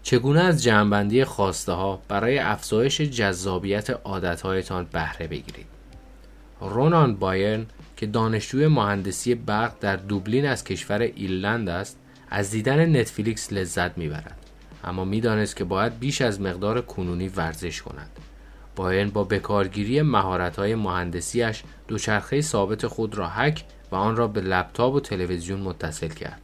چگونه 0.03 0.41
از 0.41 0.63
جمعبندی 0.63 1.23
خواسته 1.23 1.71
ها 1.71 2.01
برای 2.07 2.39
افزایش 2.39 3.01
جذابیت 3.01 3.89
عادتهایتان 3.89 4.87
بهره 4.91 5.27
بگیرید؟ 5.27 5.65
رونان 6.61 7.15
بایرن 7.15 7.65
که 7.97 8.05
دانشجوی 8.05 8.67
مهندسی 8.67 9.35
برق 9.35 9.73
در 9.79 9.95
دوبلین 9.95 10.45
از 10.45 10.63
کشور 10.63 11.01
ایرلند 11.01 11.69
است 11.69 11.97
از 12.29 12.51
دیدن 12.51 12.97
نتفلیکس 12.97 13.53
لذت 13.53 13.97
می‌برد. 13.97 14.37
اما 14.83 15.05
می‌دانست 15.05 15.55
که 15.55 15.63
باید 15.63 15.99
بیش 15.99 16.21
از 16.21 16.41
مقدار 16.41 16.81
کنونی 16.81 17.27
ورزش 17.27 17.81
کند. 17.81 18.09
بایرن 18.75 19.09
با 19.09 19.23
بکارگیری 19.23 20.01
مهارت‌های 20.01 20.75
مهندسیش 20.75 21.63
دوچرخه 21.87 22.41
ثابت 22.41 22.87
خود 22.87 23.15
را 23.17 23.29
حک 23.29 23.63
و 23.91 23.95
آن 23.95 24.15
را 24.15 24.27
به 24.27 24.41
لپتاپ 24.41 24.93
و 24.93 24.99
تلویزیون 24.99 25.59
متصل 25.59 26.07
کرد. 26.07 26.41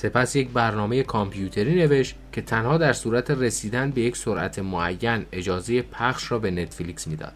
سپس 0.00 0.36
یک 0.36 0.48
برنامه 0.48 1.02
کامپیوتری 1.02 1.74
نوشت 1.74 2.14
که 2.32 2.42
تنها 2.42 2.78
در 2.78 2.92
صورت 2.92 3.30
رسیدن 3.30 3.90
به 3.90 4.00
یک 4.00 4.16
سرعت 4.16 4.58
معین 4.58 5.26
اجازه 5.32 5.82
پخش 5.82 6.32
را 6.32 6.38
به 6.38 6.50
نتفلیکس 6.50 7.06
می‌داد. 7.06 7.32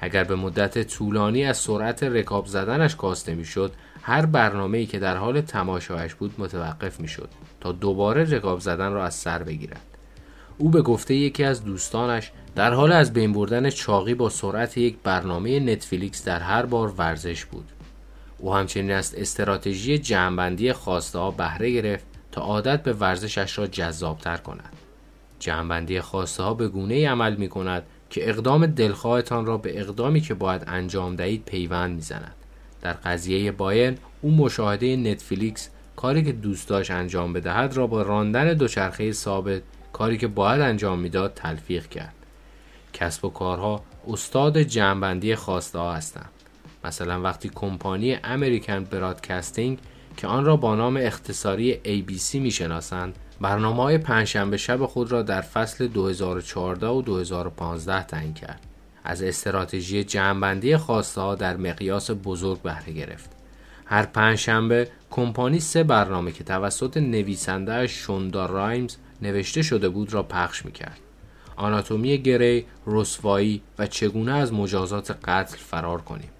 اگر 0.00 0.24
به 0.24 0.36
مدت 0.36 0.82
طولانی 0.82 1.44
از 1.44 1.56
سرعت 1.56 2.02
رکاب 2.02 2.46
زدنش 2.46 2.96
کاسته 2.96 3.34
می‌شد، 3.34 3.72
هر 4.02 4.26
برنامه‌ای 4.26 4.86
که 4.86 4.98
در 4.98 5.16
حال 5.16 5.40
تماشایش 5.40 6.14
بود 6.14 6.34
متوقف 6.38 7.00
می‌شد 7.00 7.28
تا 7.60 7.72
دوباره 7.72 8.24
رکاب 8.36 8.60
زدن 8.60 8.92
را 8.92 9.04
از 9.04 9.14
سر 9.14 9.42
بگیرد. 9.42 9.80
او 10.58 10.70
به 10.70 10.82
گفته 10.82 11.14
یکی 11.14 11.44
از 11.44 11.64
دوستانش 11.64 12.32
در 12.54 12.72
حال 12.72 12.92
از 12.92 13.12
بین 13.12 13.32
بردن 13.32 13.70
چاقی 13.70 14.14
با 14.14 14.28
سرعت 14.28 14.78
یک 14.78 14.96
برنامه 15.04 15.60
نتفلیکس 15.60 16.24
در 16.24 16.40
هر 16.40 16.66
بار 16.66 16.88
ورزش 16.88 17.44
بود. 17.44 17.70
او 18.38 18.54
همچنین 18.54 18.90
از 18.90 19.14
استراتژی 19.14 19.98
جمعبندی 19.98 20.72
خواسته 20.72 21.18
ها 21.18 21.30
بهره 21.30 21.70
گرفت 21.70 22.04
تا 22.32 22.40
عادت 22.40 22.82
به 22.82 22.92
ورزشش 22.92 23.58
را 23.58 23.66
جذابتر 23.66 24.36
کند. 24.36 24.72
جمعبندی 25.38 26.00
خواسته 26.00 26.42
ها 26.42 26.54
به 26.54 26.68
گونه 26.68 27.08
عمل 27.08 27.36
می 27.36 27.48
کند 27.48 27.82
که 28.10 28.28
اقدام 28.28 28.66
دلخواهتان 28.66 29.46
را 29.46 29.58
به 29.58 29.80
اقدامی 29.80 30.20
که 30.20 30.34
باید 30.34 30.64
انجام 30.66 31.16
دهید 31.16 31.44
پیوند 31.44 31.94
می‌زند. 31.96 32.34
در 32.82 32.92
قضیه 32.92 33.52
باین 33.52 33.98
او 34.22 34.30
مشاهده 34.30 34.96
نتفلیکس 34.96 35.68
کاری 35.96 36.24
که 36.24 36.32
دوست 36.32 36.68
داشت 36.68 36.90
انجام 36.90 37.32
بدهد 37.32 37.76
را 37.76 37.86
با 37.86 38.02
راندن 38.02 38.54
دوچرخه 38.54 39.12
ثابت 39.12 39.62
کاری 39.92 40.18
که 40.18 40.26
باید 40.26 40.60
انجام 40.60 40.98
می‌داد 40.98 41.34
تلفیق 41.34 41.88
کرد. 41.88 42.14
کسب 42.92 43.24
و 43.24 43.30
کارها 43.30 43.84
استاد 44.08 44.58
جمعبندی 44.58 45.34
خواسته 45.34 45.78
ها 45.78 45.92
هستند. 45.92 46.30
مثلا 46.84 47.20
وقتی 47.20 47.50
کمپانی 47.54 48.18
امریکن 48.24 48.84
برادکستینگ 48.84 49.78
که 50.16 50.26
آن 50.26 50.44
را 50.44 50.56
با 50.56 50.74
نام 50.74 50.96
اختصاری 50.96 51.74
ABC 51.74 52.34
می‌شناسند 52.34 53.18
برنامه 53.40 53.82
های 53.82 53.98
پنجشنبه 53.98 54.56
شب 54.56 54.86
خود 54.86 55.12
را 55.12 55.22
در 55.22 55.40
فصل 55.40 55.86
2014 55.86 56.86
و 56.86 57.02
2015 57.02 58.02
تعیین 58.02 58.34
کرد. 58.34 58.60
از 59.04 59.22
استراتژی 59.22 60.04
جمعبندی 60.04 60.76
خواسته 60.76 61.20
ها 61.20 61.34
در 61.34 61.56
مقیاس 61.56 62.10
بزرگ 62.24 62.62
بهره 62.62 62.92
گرفت. 62.92 63.30
هر 63.84 64.06
پنجشنبه 64.06 64.88
کمپانی 65.10 65.60
سه 65.60 65.84
برنامه 65.84 66.32
که 66.32 66.44
توسط 66.44 66.96
نویسنده 66.96 67.86
شوندا 67.86 68.46
رایمز 68.46 68.96
نوشته 69.22 69.62
شده 69.62 69.88
بود 69.88 70.12
را 70.12 70.22
پخش 70.22 70.64
می‌کرد. 70.64 70.98
آناتومی 71.56 72.18
گری، 72.18 72.66
رسوایی 72.86 73.62
و 73.78 73.86
چگونه 73.86 74.32
از 74.32 74.52
مجازات 74.52 75.10
قتل 75.10 75.56
فرار 75.56 76.02
کنیم؟ 76.02 76.30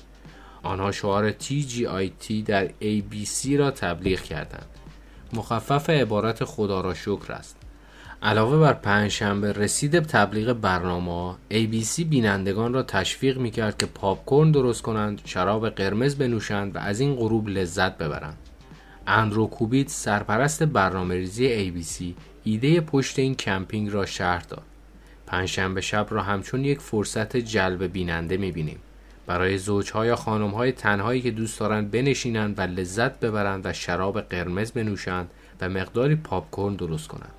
آنها 0.64 0.92
شعار 0.92 1.32
TGIT 1.32 2.32
در 2.46 2.68
ABC 2.68 3.56
را 3.58 3.70
تبلیغ 3.70 4.20
کردند. 4.20 4.66
مخفف 5.32 5.90
عبارت 5.90 6.44
خدا 6.44 6.80
را 6.80 6.94
شکر 6.94 7.32
است. 7.32 7.56
علاوه 8.22 8.58
بر 8.58 8.72
پنجشنبه 8.72 9.52
رسید 9.52 9.98
تبلیغ 10.00 10.52
برنامه 10.52 11.34
ABC 11.50 12.04
بینندگان 12.04 12.72
را 12.72 12.82
تشویق 12.82 13.38
می 13.38 13.50
کرد 13.50 13.78
که 13.78 13.86
پاپکورن 13.86 14.50
درست 14.50 14.82
کنند، 14.82 15.20
شراب 15.24 15.68
قرمز 15.68 16.14
بنوشند 16.14 16.76
و 16.76 16.78
از 16.78 17.00
این 17.00 17.14
غروب 17.14 17.48
لذت 17.48 17.98
ببرند. 17.98 18.38
اندرو 19.06 19.46
کوبیت 19.46 19.88
سرپرست 19.88 20.62
برنامه 20.62 21.14
ریزی 21.14 21.72
ABC 21.72 22.02
ایده 22.44 22.80
پشت 22.80 23.18
این 23.18 23.34
کمپین 23.34 23.92
را 23.92 24.06
شرح 24.06 24.42
داد. 24.42 24.62
پنجشنبه 25.26 25.80
شب 25.80 26.06
را 26.10 26.22
همچون 26.22 26.64
یک 26.64 26.80
فرصت 26.80 27.36
جلب 27.36 27.92
بیننده 27.92 28.36
می 28.36 28.52
بینیم. 28.52 28.78
برای 29.26 29.58
زوجها 29.58 30.06
یا 30.06 30.16
خانمهای 30.16 30.72
تنهایی 30.72 31.20
که 31.20 31.30
دوست 31.30 31.60
دارند 31.60 31.90
بنشینند 31.90 32.58
و 32.58 32.62
لذت 32.62 33.20
ببرند 33.20 33.66
و 33.66 33.72
شراب 33.72 34.20
قرمز 34.20 34.72
بنوشند 34.72 35.30
و 35.60 35.68
مقداری 35.68 36.14
پاپ 36.14 36.76
درست 36.78 37.08
کنند. 37.08 37.32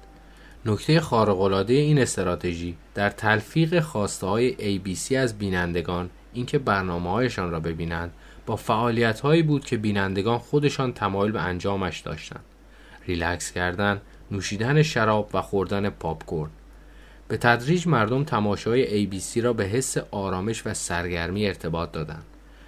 نکته 0.66 1.00
خارق‌العاده 1.00 1.74
این 1.74 2.00
استراتژی 2.00 2.78
در 2.96 3.10
تلفیق 3.10 3.80
خواسته 3.80 4.28
های 4.28 4.78
ABC 4.78 5.12
از 5.12 5.38
بینندگان 5.38 6.10
اینکه 6.34 6.60
برنامه 6.60 7.10
هایشان 7.10 7.52
را 7.52 7.60
ببینند 7.60 8.12
با 8.46 8.56
فعالیت 8.56 9.20
هایی 9.20 9.44
بود 9.44 9.66
که 9.66 9.78
بینندگان 9.78 10.38
خودشان 10.38 10.94
تمایل 10.94 11.32
به 11.32 11.42
انجامش 11.42 12.00
داشتند. 12.00 12.44
ریلکس 13.08 13.52
کردن، 13.52 14.02
نوشیدن 14.32 14.82
شراب 14.82 15.30
و 15.34 15.42
خوردن 15.42 15.90
پاپ 15.90 16.26
به 17.28 17.38
تدریج 17.38 17.88
مردم 17.88 18.24
تماشای 18.24 19.08
ABC 19.08 19.38
را 19.38 19.54
به 19.54 19.64
حس 19.64 19.98
آرامش 20.12 20.68
و 20.68 20.74
سرگرمی 20.74 21.48
ارتباط 21.48 21.92
دادند. 21.92 22.24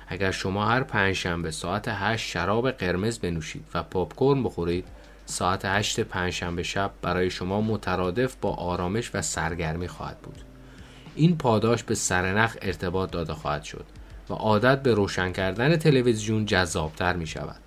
اگر 0.07 0.31
شما 0.31 0.65
هر 0.65 0.83
پنجشنبه 0.83 1.51
ساعت 1.51 1.87
8 1.87 2.29
شراب 2.29 2.71
قرمز 2.71 3.19
بنوشید 3.19 3.65
و 3.73 3.83
پاپ 3.83 4.13
بخورید 4.43 4.85
ساعت 5.25 5.65
8 5.65 5.99
پنجشنبه 5.99 6.63
شب 6.63 6.91
برای 7.01 7.29
شما 7.29 7.61
مترادف 7.61 8.35
با 8.41 8.53
آرامش 8.53 9.11
و 9.13 9.21
سرگرمی 9.21 9.87
خواهد 9.87 10.17
بود. 10.17 10.37
این 11.15 11.37
پاداش 11.37 11.83
به 11.83 11.95
سرنخ 11.95 12.57
ارتباط 12.61 13.11
داده 13.11 13.33
خواهد 13.33 13.63
شد 13.63 13.85
و 14.29 14.33
عادت 14.33 14.83
به 14.83 14.93
روشن 14.93 15.31
کردن 15.31 15.77
تلویزیون 15.77 16.45
جذابتر 16.45 17.15
می 17.15 17.27
شود. 17.27 17.59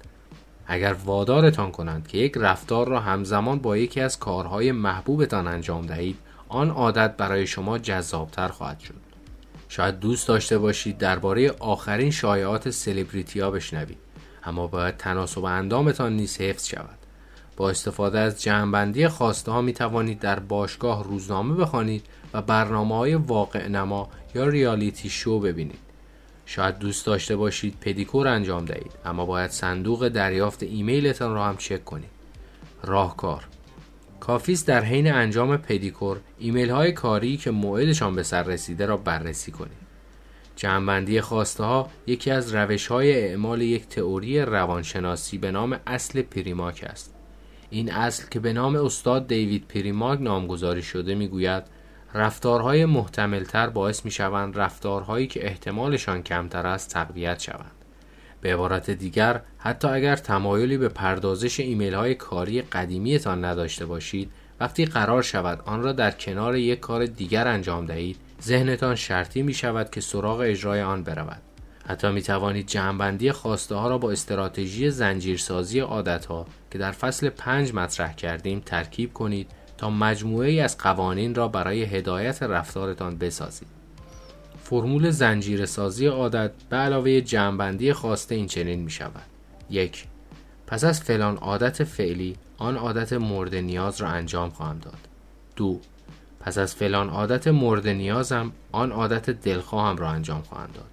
اگر 0.66 0.92
وادارتان 0.92 1.70
کنند 1.70 2.08
که 2.08 2.18
یک 2.18 2.32
رفتار 2.36 2.88
را 2.88 3.00
همزمان 3.00 3.58
با 3.58 3.76
یکی 3.76 4.00
از 4.00 4.18
کارهای 4.18 4.72
محبوبتان 4.72 5.46
انجام 5.46 5.86
دهید 5.86 6.18
آن 6.50 6.70
عادت 6.70 7.16
برای 7.16 7.46
شما 7.46 7.78
جذابتر 7.78 8.48
خواهد 8.48 8.80
شد. 8.80 8.94
شاید 9.68 9.98
دوست 10.00 10.28
داشته 10.28 10.58
باشید 10.58 10.98
درباره 10.98 11.50
آخرین 11.50 12.10
شایعات 12.10 12.70
سلبریتی 12.70 13.40
ها 13.40 13.50
بشنوید. 13.50 13.98
اما 14.44 14.66
باید 14.66 14.96
تناسب 14.96 15.44
اندامتان 15.44 16.16
نیز 16.16 16.40
حفظ 16.40 16.66
شود. 16.66 16.98
با 17.56 17.70
استفاده 17.70 18.18
از 18.18 18.42
جمعبندی 18.42 19.08
خواسته 19.08 19.52
ها 19.52 19.60
می 19.60 19.72
توانید 19.72 20.18
در 20.18 20.38
باشگاه 20.38 21.04
روزنامه 21.04 21.54
بخوانید 21.54 22.06
و 22.32 22.42
برنامه 22.42 22.96
های 22.96 23.14
واقع 23.14 23.68
نما 23.68 24.08
یا 24.34 24.46
reality 24.46 25.10
show 25.10 25.40
ببینید. 25.40 25.78
شاید 26.46 26.78
دوست 26.78 27.06
داشته 27.06 27.36
باشید 27.36 27.76
پدیکور 27.80 28.28
انجام 28.28 28.64
دهید 28.64 28.92
اما 29.04 29.26
باید 29.26 29.50
صندوق 29.50 30.08
دریافت 30.08 30.62
ایمیلتان 30.62 31.34
را 31.34 31.44
هم 31.44 31.56
چک 31.56 31.84
کنید. 31.84 32.10
راهکار 32.82 33.44
کافیست 34.20 34.66
در 34.66 34.84
حین 34.84 35.12
انجام 35.12 35.56
پدیکور 35.56 36.20
ایمیل 36.38 36.70
های 36.70 36.92
کاری 36.92 37.36
که 37.36 37.50
موعدشان 37.50 38.14
به 38.14 38.22
سر 38.22 38.42
رسیده 38.42 38.86
را 38.86 38.96
بررسی 38.96 39.52
کنید 39.52 39.90
جمعبندی 40.56 41.20
خواسته 41.20 41.64
ها 41.64 41.90
یکی 42.06 42.30
از 42.30 42.54
روش 42.54 42.86
های 42.86 43.20
اعمال 43.20 43.62
یک 43.62 43.88
تئوری 43.88 44.40
روانشناسی 44.40 45.38
به 45.38 45.50
نام 45.50 45.80
اصل 45.86 46.22
پریماک 46.22 46.84
است 46.88 47.14
این 47.70 47.92
اصل 47.92 48.28
که 48.30 48.40
به 48.40 48.52
نام 48.52 48.76
استاد 48.76 49.26
دیوید 49.26 49.68
پریماک 49.68 50.20
نامگذاری 50.20 50.82
شده 50.82 51.14
می‌گوید 51.14 51.62
رفتارهای 52.14 52.84
محتملتر 52.84 53.66
باعث 53.70 54.04
می 54.04 54.10
شوند 54.10 54.58
رفتارهایی 54.58 55.26
که 55.26 55.46
احتمالشان 55.46 56.22
کمتر 56.22 56.66
است 56.66 56.90
تقویت 56.90 57.40
شوند. 57.40 57.79
به 58.40 58.54
عبارت 58.54 58.90
دیگر 58.90 59.40
حتی 59.58 59.88
اگر 59.88 60.16
تمایلی 60.16 60.78
به 60.78 60.88
پردازش 60.88 61.60
ایمیل 61.60 61.94
های 61.94 62.14
کاری 62.14 62.62
قدیمیتان 62.62 63.44
نداشته 63.44 63.86
باشید 63.86 64.30
وقتی 64.60 64.84
قرار 64.84 65.22
شود 65.22 65.62
آن 65.64 65.82
را 65.82 65.92
در 65.92 66.10
کنار 66.10 66.56
یک 66.56 66.80
کار 66.80 67.06
دیگر 67.06 67.48
انجام 67.48 67.86
دهید 67.86 68.16
ذهنتان 68.42 68.94
شرطی 68.94 69.42
می 69.42 69.54
شود 69.54 69.90
که 69.90 70.00
سراغ 70.00 70.40
اجرای 70.40 70.82
آن 70.82 71.02
برود 71.02 71.42
حتی 71.86 72.10
می 72.10 72.22
توانید 72.22 72.66
جمعبندی 72.66 73.32
خواسته 73.32 73.74
ها 73.74 73.88
را 73.88 73.98
با 73.98 74.10
استراتژی 74.10 74.90
زنجیرسازی 74.90 75.80
عادت 75.80 76.26
ها 76.26 76.46
که 76.70 76.78
در 76.78 76.90
فصل 76.90 77.28
پنج 77.28 77.74
مطرح 77.74 78.14
کردیم 78.14 78.60
ترکیب 78.66 79.12
کنید 79.12 79.50
تا 79.78 79.90
مجموعه 79.90 80.48
ای 80.48 80.60
از 80.60 80.78
قوانین 80.78 81.34
را 81.34 81.48
برای 81.48 81.82
هدایت 81.82 82.42
رفتارتان 82.42 83.18
بسازید. 83.18 83.79
فرمول 84.70 85.10
زنجیره 85.10 85.66
سازی 85.66 86.06
عادت 86.06 86.50
به 86.68 86.76
علاوه 86.76 87.20
جمعبندی 87.20 87.92
خواسته 87.92 88.34
این 88.34 88.46
چنین 88.46 88.80
می 88.80 88.90
شود. 88.90 89.22
یک 89.70 90.04
پس 90.66 90.84
از 90.84 91.00
فلان 91.00 91.36
عادت 91.36 91.84
فعلی 91.84 92.36
آن 92.58 92.76
عادت 92.76 93.12
مورد 93.12 93.54
نیاز 93.54 94.00
را 94.00 94.08
انجام 94.08 94.50
خواهم 94.50 94.78
داد. 94.78 94.98
دو 95.56 95.80
پس 96.40 96.58
از 96.58 96.74
فلان 96.74 97.08
عادت 97.08 97.48
مورد 97.48 97.88
نیازم 97.88 98.52
آن 98.72 98.92
عادت 98.92 99.30
دلخواهم 99.30 99.96
را 99.96 100.08
انجام 100.08 100.42
خواهم 100.42 100.70
داد. 100.74 100.90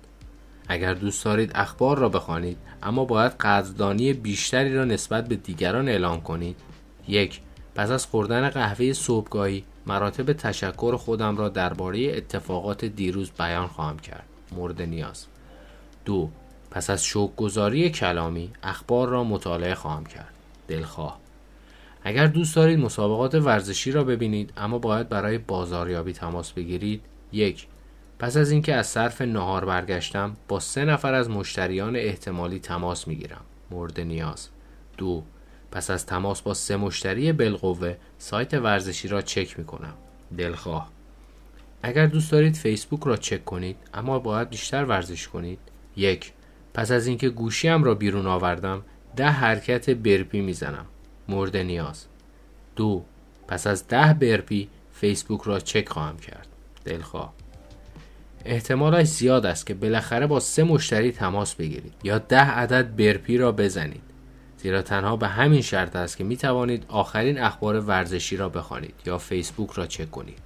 اگر 0.67 0.93
دوست 0.93 1.25
دارید 1.25 1.51
اخبار 1.55 1.97
را 1.97 2.09
بخوانید 2.09 2.57
اما 2.83 3.05
باید 3.05 3.31
قدردانی 3.31 4.13
بیشتری 4.13 4.75
را 4.75 4.85
نسبت 4.85 5.27
به 5.27 5.35
دیگران 5.35 5.89
اعلام 5.89 6.21
کنید 6.21 6.55
یک 7.07 7.39
پس 7.75 7.89
از 7.89 8.05
خوردن 8.05 8.49
قهوه 8.49 8.93
صبحگاهی 8.93 9.63
مراتب 9.87 10.33
تشکر 10.33 10.95
خودم 10.95 11.37
را 11.37 11.49
درباره 11.49 12.17
اتفاقات 12.17 12.85
دیروز 12.85 13.31
بیان 13.31 13.67
خواهم 13.67 13.99
کرد. 13.99 14.25
مورد 14.51 14.81
نیاز. 14.81 15.25
دو 16.05 16.29
پس 16.71 16.89
از 16.89 17.13
گذاری 17.13 17.89
کلامی 17.89 18.51
اخبار 18.63 19.07
را 19.09 19.23
مطالعه 19.23 19.75
خواهم 19.75 20.05
کرد. 20.05 20.33
دلخواه. 20.67 21.19
اگر 22.03 22.27
دوست 22.27 22.55
دارید 22.55 22.79
مسابقات 22.79 23.35
ورزشی 23.35 23.91
را 23.91 24.03
ببینید 24.03 24.53
اما 24.57 24.77
باید 24.79 25.09
برای 25.09 25.37
بازاریابی 25.37 26.13
تماس 26.13 26.51
بگیرید. 26.51 27.01
یک 27.31 27.67
پس 28.19 28.37
از 28.37 28.51
اینکه 28.51 28.75
از 28.75 28.87
صرف 28.87 29.21
نهار 29.21 29.65
برگشتم 29.65 30.37
با 30.47 30.59
سه 30.59 30.85
نفر 30.85 31.13
از 31.13 31.29
مشتریان 31.29 31.95
احتمالی 31.95 32.59
تماس 32.59 33.07
می‌گیرم. 33.07 33.41
مورد 33.71 33.99
نیاز. 33.99 34.49
دو 34.97 35.23
پس 35.71 35.89
از 35.89 36.05
تماس 36.05 36.41
با 36.41 36.53
سه 36.53 36.77
مشتری 36.77 37.31
بالقوه 37.31 37.95
سایت 38.17 38.53
ورزشی 38.53 39.07
را 39.07 39.21
چک 39.21 39.59
می 39.59 39.65
کنم. 39.65 39.93
دلخواه. 40.37 40.91
اگر 41.83 42.05
دوست 42.05 42.31
دارید 42.31 42.55
فیسبوک 42.55 43.03
را 43.03 43.17
چک 43.17 43.45
کنید 43.45 43.77
اما 43.93 44.19
باید 44.19 44.49
بیشتر 44.49 44.85
ورزش 44.85 45.27
کنید. 45.27 45.59
یک 45.95 46.31
پس 46.73 46.91
از 46.91 47.07
اینکه 47.07 47.29
گوشیم 47.29 47.83
را 47.83 47.95
بیرون 47.95 48.27
آوردم 48.27 48.81
ده 49.15 49.29
حرکت 49.29 49.89
برپی 49.89 50.41
می‌زنم. 50.41 50.85
مورد 51.27 51.57
نیاز. 51.57 52.05
دو 52.75 53.03
پس 53.47 53.67
از 53.67 53.87
ده 53.87 54.13
برپی 54.13 54.69
فیسبوک 54.93 55.41
را 55.41 55.59
چک 55.59 55.89
خواهم 55.89 56.17
کرد. 56.17 56.47
دلخواه. 56.85 57.33
احتمالش 58.45 59.07
زیاد 59.07 59.45
است 59.45 59.65
که 59.65 59.73
بالاخره 59.73 60.27
با 60.27 60.39
سه 60.39 60.63
مشتری 60.63 61.11
تماس 61.11 61.55
بگیرید 61.55 61.93
یا 62.03 62.17
ده 62.17 62.51
عدد 62.51 62.95
برپی 62.95 63.37
را 63.37 63.51
بزنید. 63.51 64.06
زیرا 64.57 64.81
تنها 64.81 65.15
به 65.15 65.27
همین 65.27 65.61
شرط 65.61 65.95
است 65.95 66.17
که 66.17 66.23
می 66.23 66.37
توانید 66.37 66.85
آخرین 66.87 67.39
اخبار 67.39 67.79
ورزشی 67.79 68.37
را 68.37 68.49
بخوانید 68.49 68.93
یا 69.05 69.17
فیسبوک 69.17 69.71
را 69.71 69.87
چک 69.87 70.11
کنید. 70.11 70.39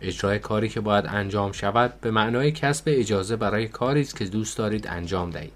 اجرای 0.00 0.38
کاری 0.38 0.68
که 0.68 0.80
باید 0.80 1.06
انجام 1.08 1.52
شود 1.52 2.00
به 2.00 2.10
معنای 2.10 2.52
کسب 2.52 2.84
اجازه 2.86 3.36
برای 3.36 3.68
کاری 3.68 4.00
است 4.00 4.16
که 4.16 4.24
دوست 4.24 4.58
دارید 4.58 4.86
انجام 4.86 5.30
دهید. 5.30 5.52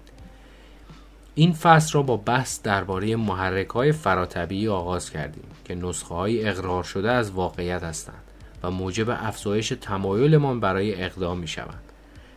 این 1.35 1.53
فصل 1.53 1.93
را 1.93 2.01
با 2.01 2.17
بحث 2.17 2.61
درباره 2.61 3.15
محرک 3.15 3.69
های 3.69 3.91
فراتبیعی 3.91 4.67
آغاز 4.67 5.09
کردیم 5.11 5.43
که 5.65 5.75
نسخه 5.75 6.15
های 6.15 6.49
اقرار 6.49 6.83
شده 6.83 7.11
از 7.11 7.31
واقعیت 7.31 7.83
هستند 7.83 8.23
و 8.63 8.71
موجب 8.71 9.09
افزایش 9.09 9.73
تمایلمان 9.81 10.59
برای 10.59 11.03
اقدام 11.03 11.39
می 11.39 11.47
شوند. 11.47 11.88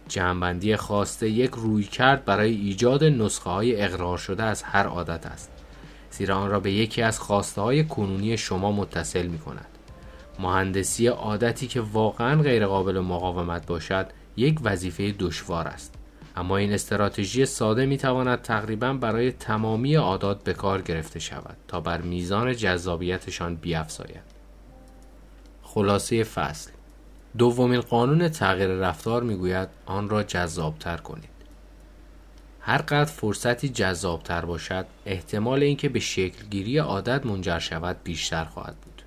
جمعبندی 0.08 0.76
خواسته 0.76 1.28
یک 1.28 1.50
روی 1.50 1.84
کرد 1.84 2.24
برای 2.24 2.54
ایجاد 2.54 3.04
نسخه 3.04 3.50
های 3.50 3.82
اقرار 3.82 4.18
شده 4.18 4.42
از 4.42 4.62
هر 4.62 4.86
عادت 4.86 5.26
است. 5.26 5.50
زیرا 6.10 6.36
آن 6.36 6.50
را 6.50 6.60
به 6.60 6.72
یکی 6.72 7.02
از 7.02 7.20
خواسته 7.20 7.60
های 7.60 7.84
کنونی 7.84 8.36
شما 8.36 8.72
متصل 8.72 9.26
می 9.26 9.38
کند 9.38 9.66
مهندسی 10.38 11.06
عادتی 11.06 11.66
که 11.66 11.80
واقعا 11.80 12.42
غیرقابل 12.42 13.00
مقاومت 13.00 13.66
باشد 13.66 14.06
یک 14.36 14.58
وظیفه 14.62 15.14
دشوار 15.18 15.68
است. 15.68 15.94
اما 16.36 16.56
این 16.56 16.72
استراتژی 16.72 17.46
ساده 17.46 17.86
می 17.86 17.98
تواند 17.98 18.42
تقریبا 18.42 18.92
برای 18.92 19.32
تمامی 19.32 19.94
عادات 19.94 20.44
به 20.44 20.52
کار 20.52 20.82
گرفته 20.82 21.20
شود 21.20 21.56
تا 21.68 21.80
بر 21.80 22.00
میزان 22.00 22.52
جذابیتشان 22.52 23.56
بیافزاید. 23.56 24.32
خلاصه 25.62 26.24
فصل. 26.24 26.70
دومین 27.38 27.80
قانون 27.80 28.28
تغییر 28.28 28.68
رفتار 28.68 29.22
می‌گوید 29.22 29.68
آن 29.86 30.08
را 30.08 30.22
جذابتر 30.22 30.96
کنید. 30.96 31.28
هر 32.60 32.78
قدر 32.78 33.04
فرصتی 33.04 33.68
جذابتر 33.68 34.44
باشد 34.44 34.86
احتمال 35.06 35.62
اینکه 35.62 35.88
به 35.88 36.00
شکلگیری 36.00 36.78
عادت 36.78 37.26
منجر 37.26 37.58
شود 37.58 37.96
بیشتر 38.04 38.44
خواهد 38.44 38.76
بود. 38.76 39.02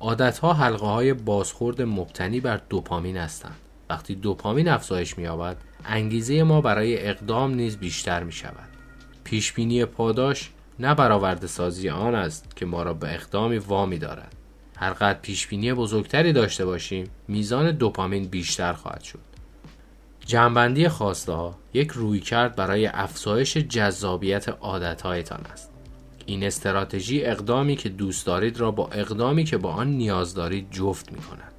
عادتها 0.00 0.52
حلقه 0.52 0.86
های 0.86 1.14
بازخورد 1.14 1.82
مبتنی 1.82 2.40
بر 2.40 2.60
دوپامین 2.68 3.16
هستند. 3.16 3.56
وقتی 3.90 4.14
دوپامین 4.14 4.68
افزایش 4.68 5.18
مییابد 5.18 5.56
انگیزه 5.84 6.42
ما 6.42 6.60
برای 6.60 7.08
اقدام 7.08 7.54
نیز 7.54 7.76
بیشتر 7.76 8.22
می 8.22 8.32
شود 8.32 8.68
پیشبینی 9.24 9.84
پاداش 9.84 10.50
نه 10.78 10.94
برآورده 10.94 11.46
سازی 11.46 11.88
آن 11.88 12.14
است 12.14 12.56
که 12.56 12.66
ما 12.66 12.82
را 12.82 12.94
به 12.94 13.14
اقدامی 13.14 13.58
وامی 13.58 13.98
دارد. 13.98 14.36
هر 14.80 14.92
قدر 14.92 15.18
پیش 15.18 15.46
بینی 15.46 15.72
بزرگتری 15.72 16.32
داشته 16.32 16.64
باشیم 16.64 17.10
میزان 17.28 17.70
دوپامین 17.70 18.24
بیشتر 18.24 18.72
خواهد 18.72 19.02
شد 19.02 19.18
جنبندی 20.26 20.88
خواسته 20.88 21.32
ها 21.32 21.58
یک 21.74 21.90
روی 21.90 22.20
کرد 22.20 22.56
برای 22.56 22.86
افزایش 22.86 23.56
جذابیت 23.56 24.48
عادتهایتان 24.48 25.40
است. 25.52 25.70
این 26.26 26.44
استراتژی 26.44 27.24
اقدامی 27.24 27.76
که 27.76 27.88
دوست 27.88 28.26
دارید 28.26 28.60
را 28.60 28.70
با 28.70 28.86
اقدامی 28.86 29.44
که 29.44 29.56
با 29.56 29.72
آن 29.72 29.88
نیاز 29.88 30.34
دارید 30.34 30.70
جفت 30.70 31.12
می 31.12 31.18
کند. 31.18 31.52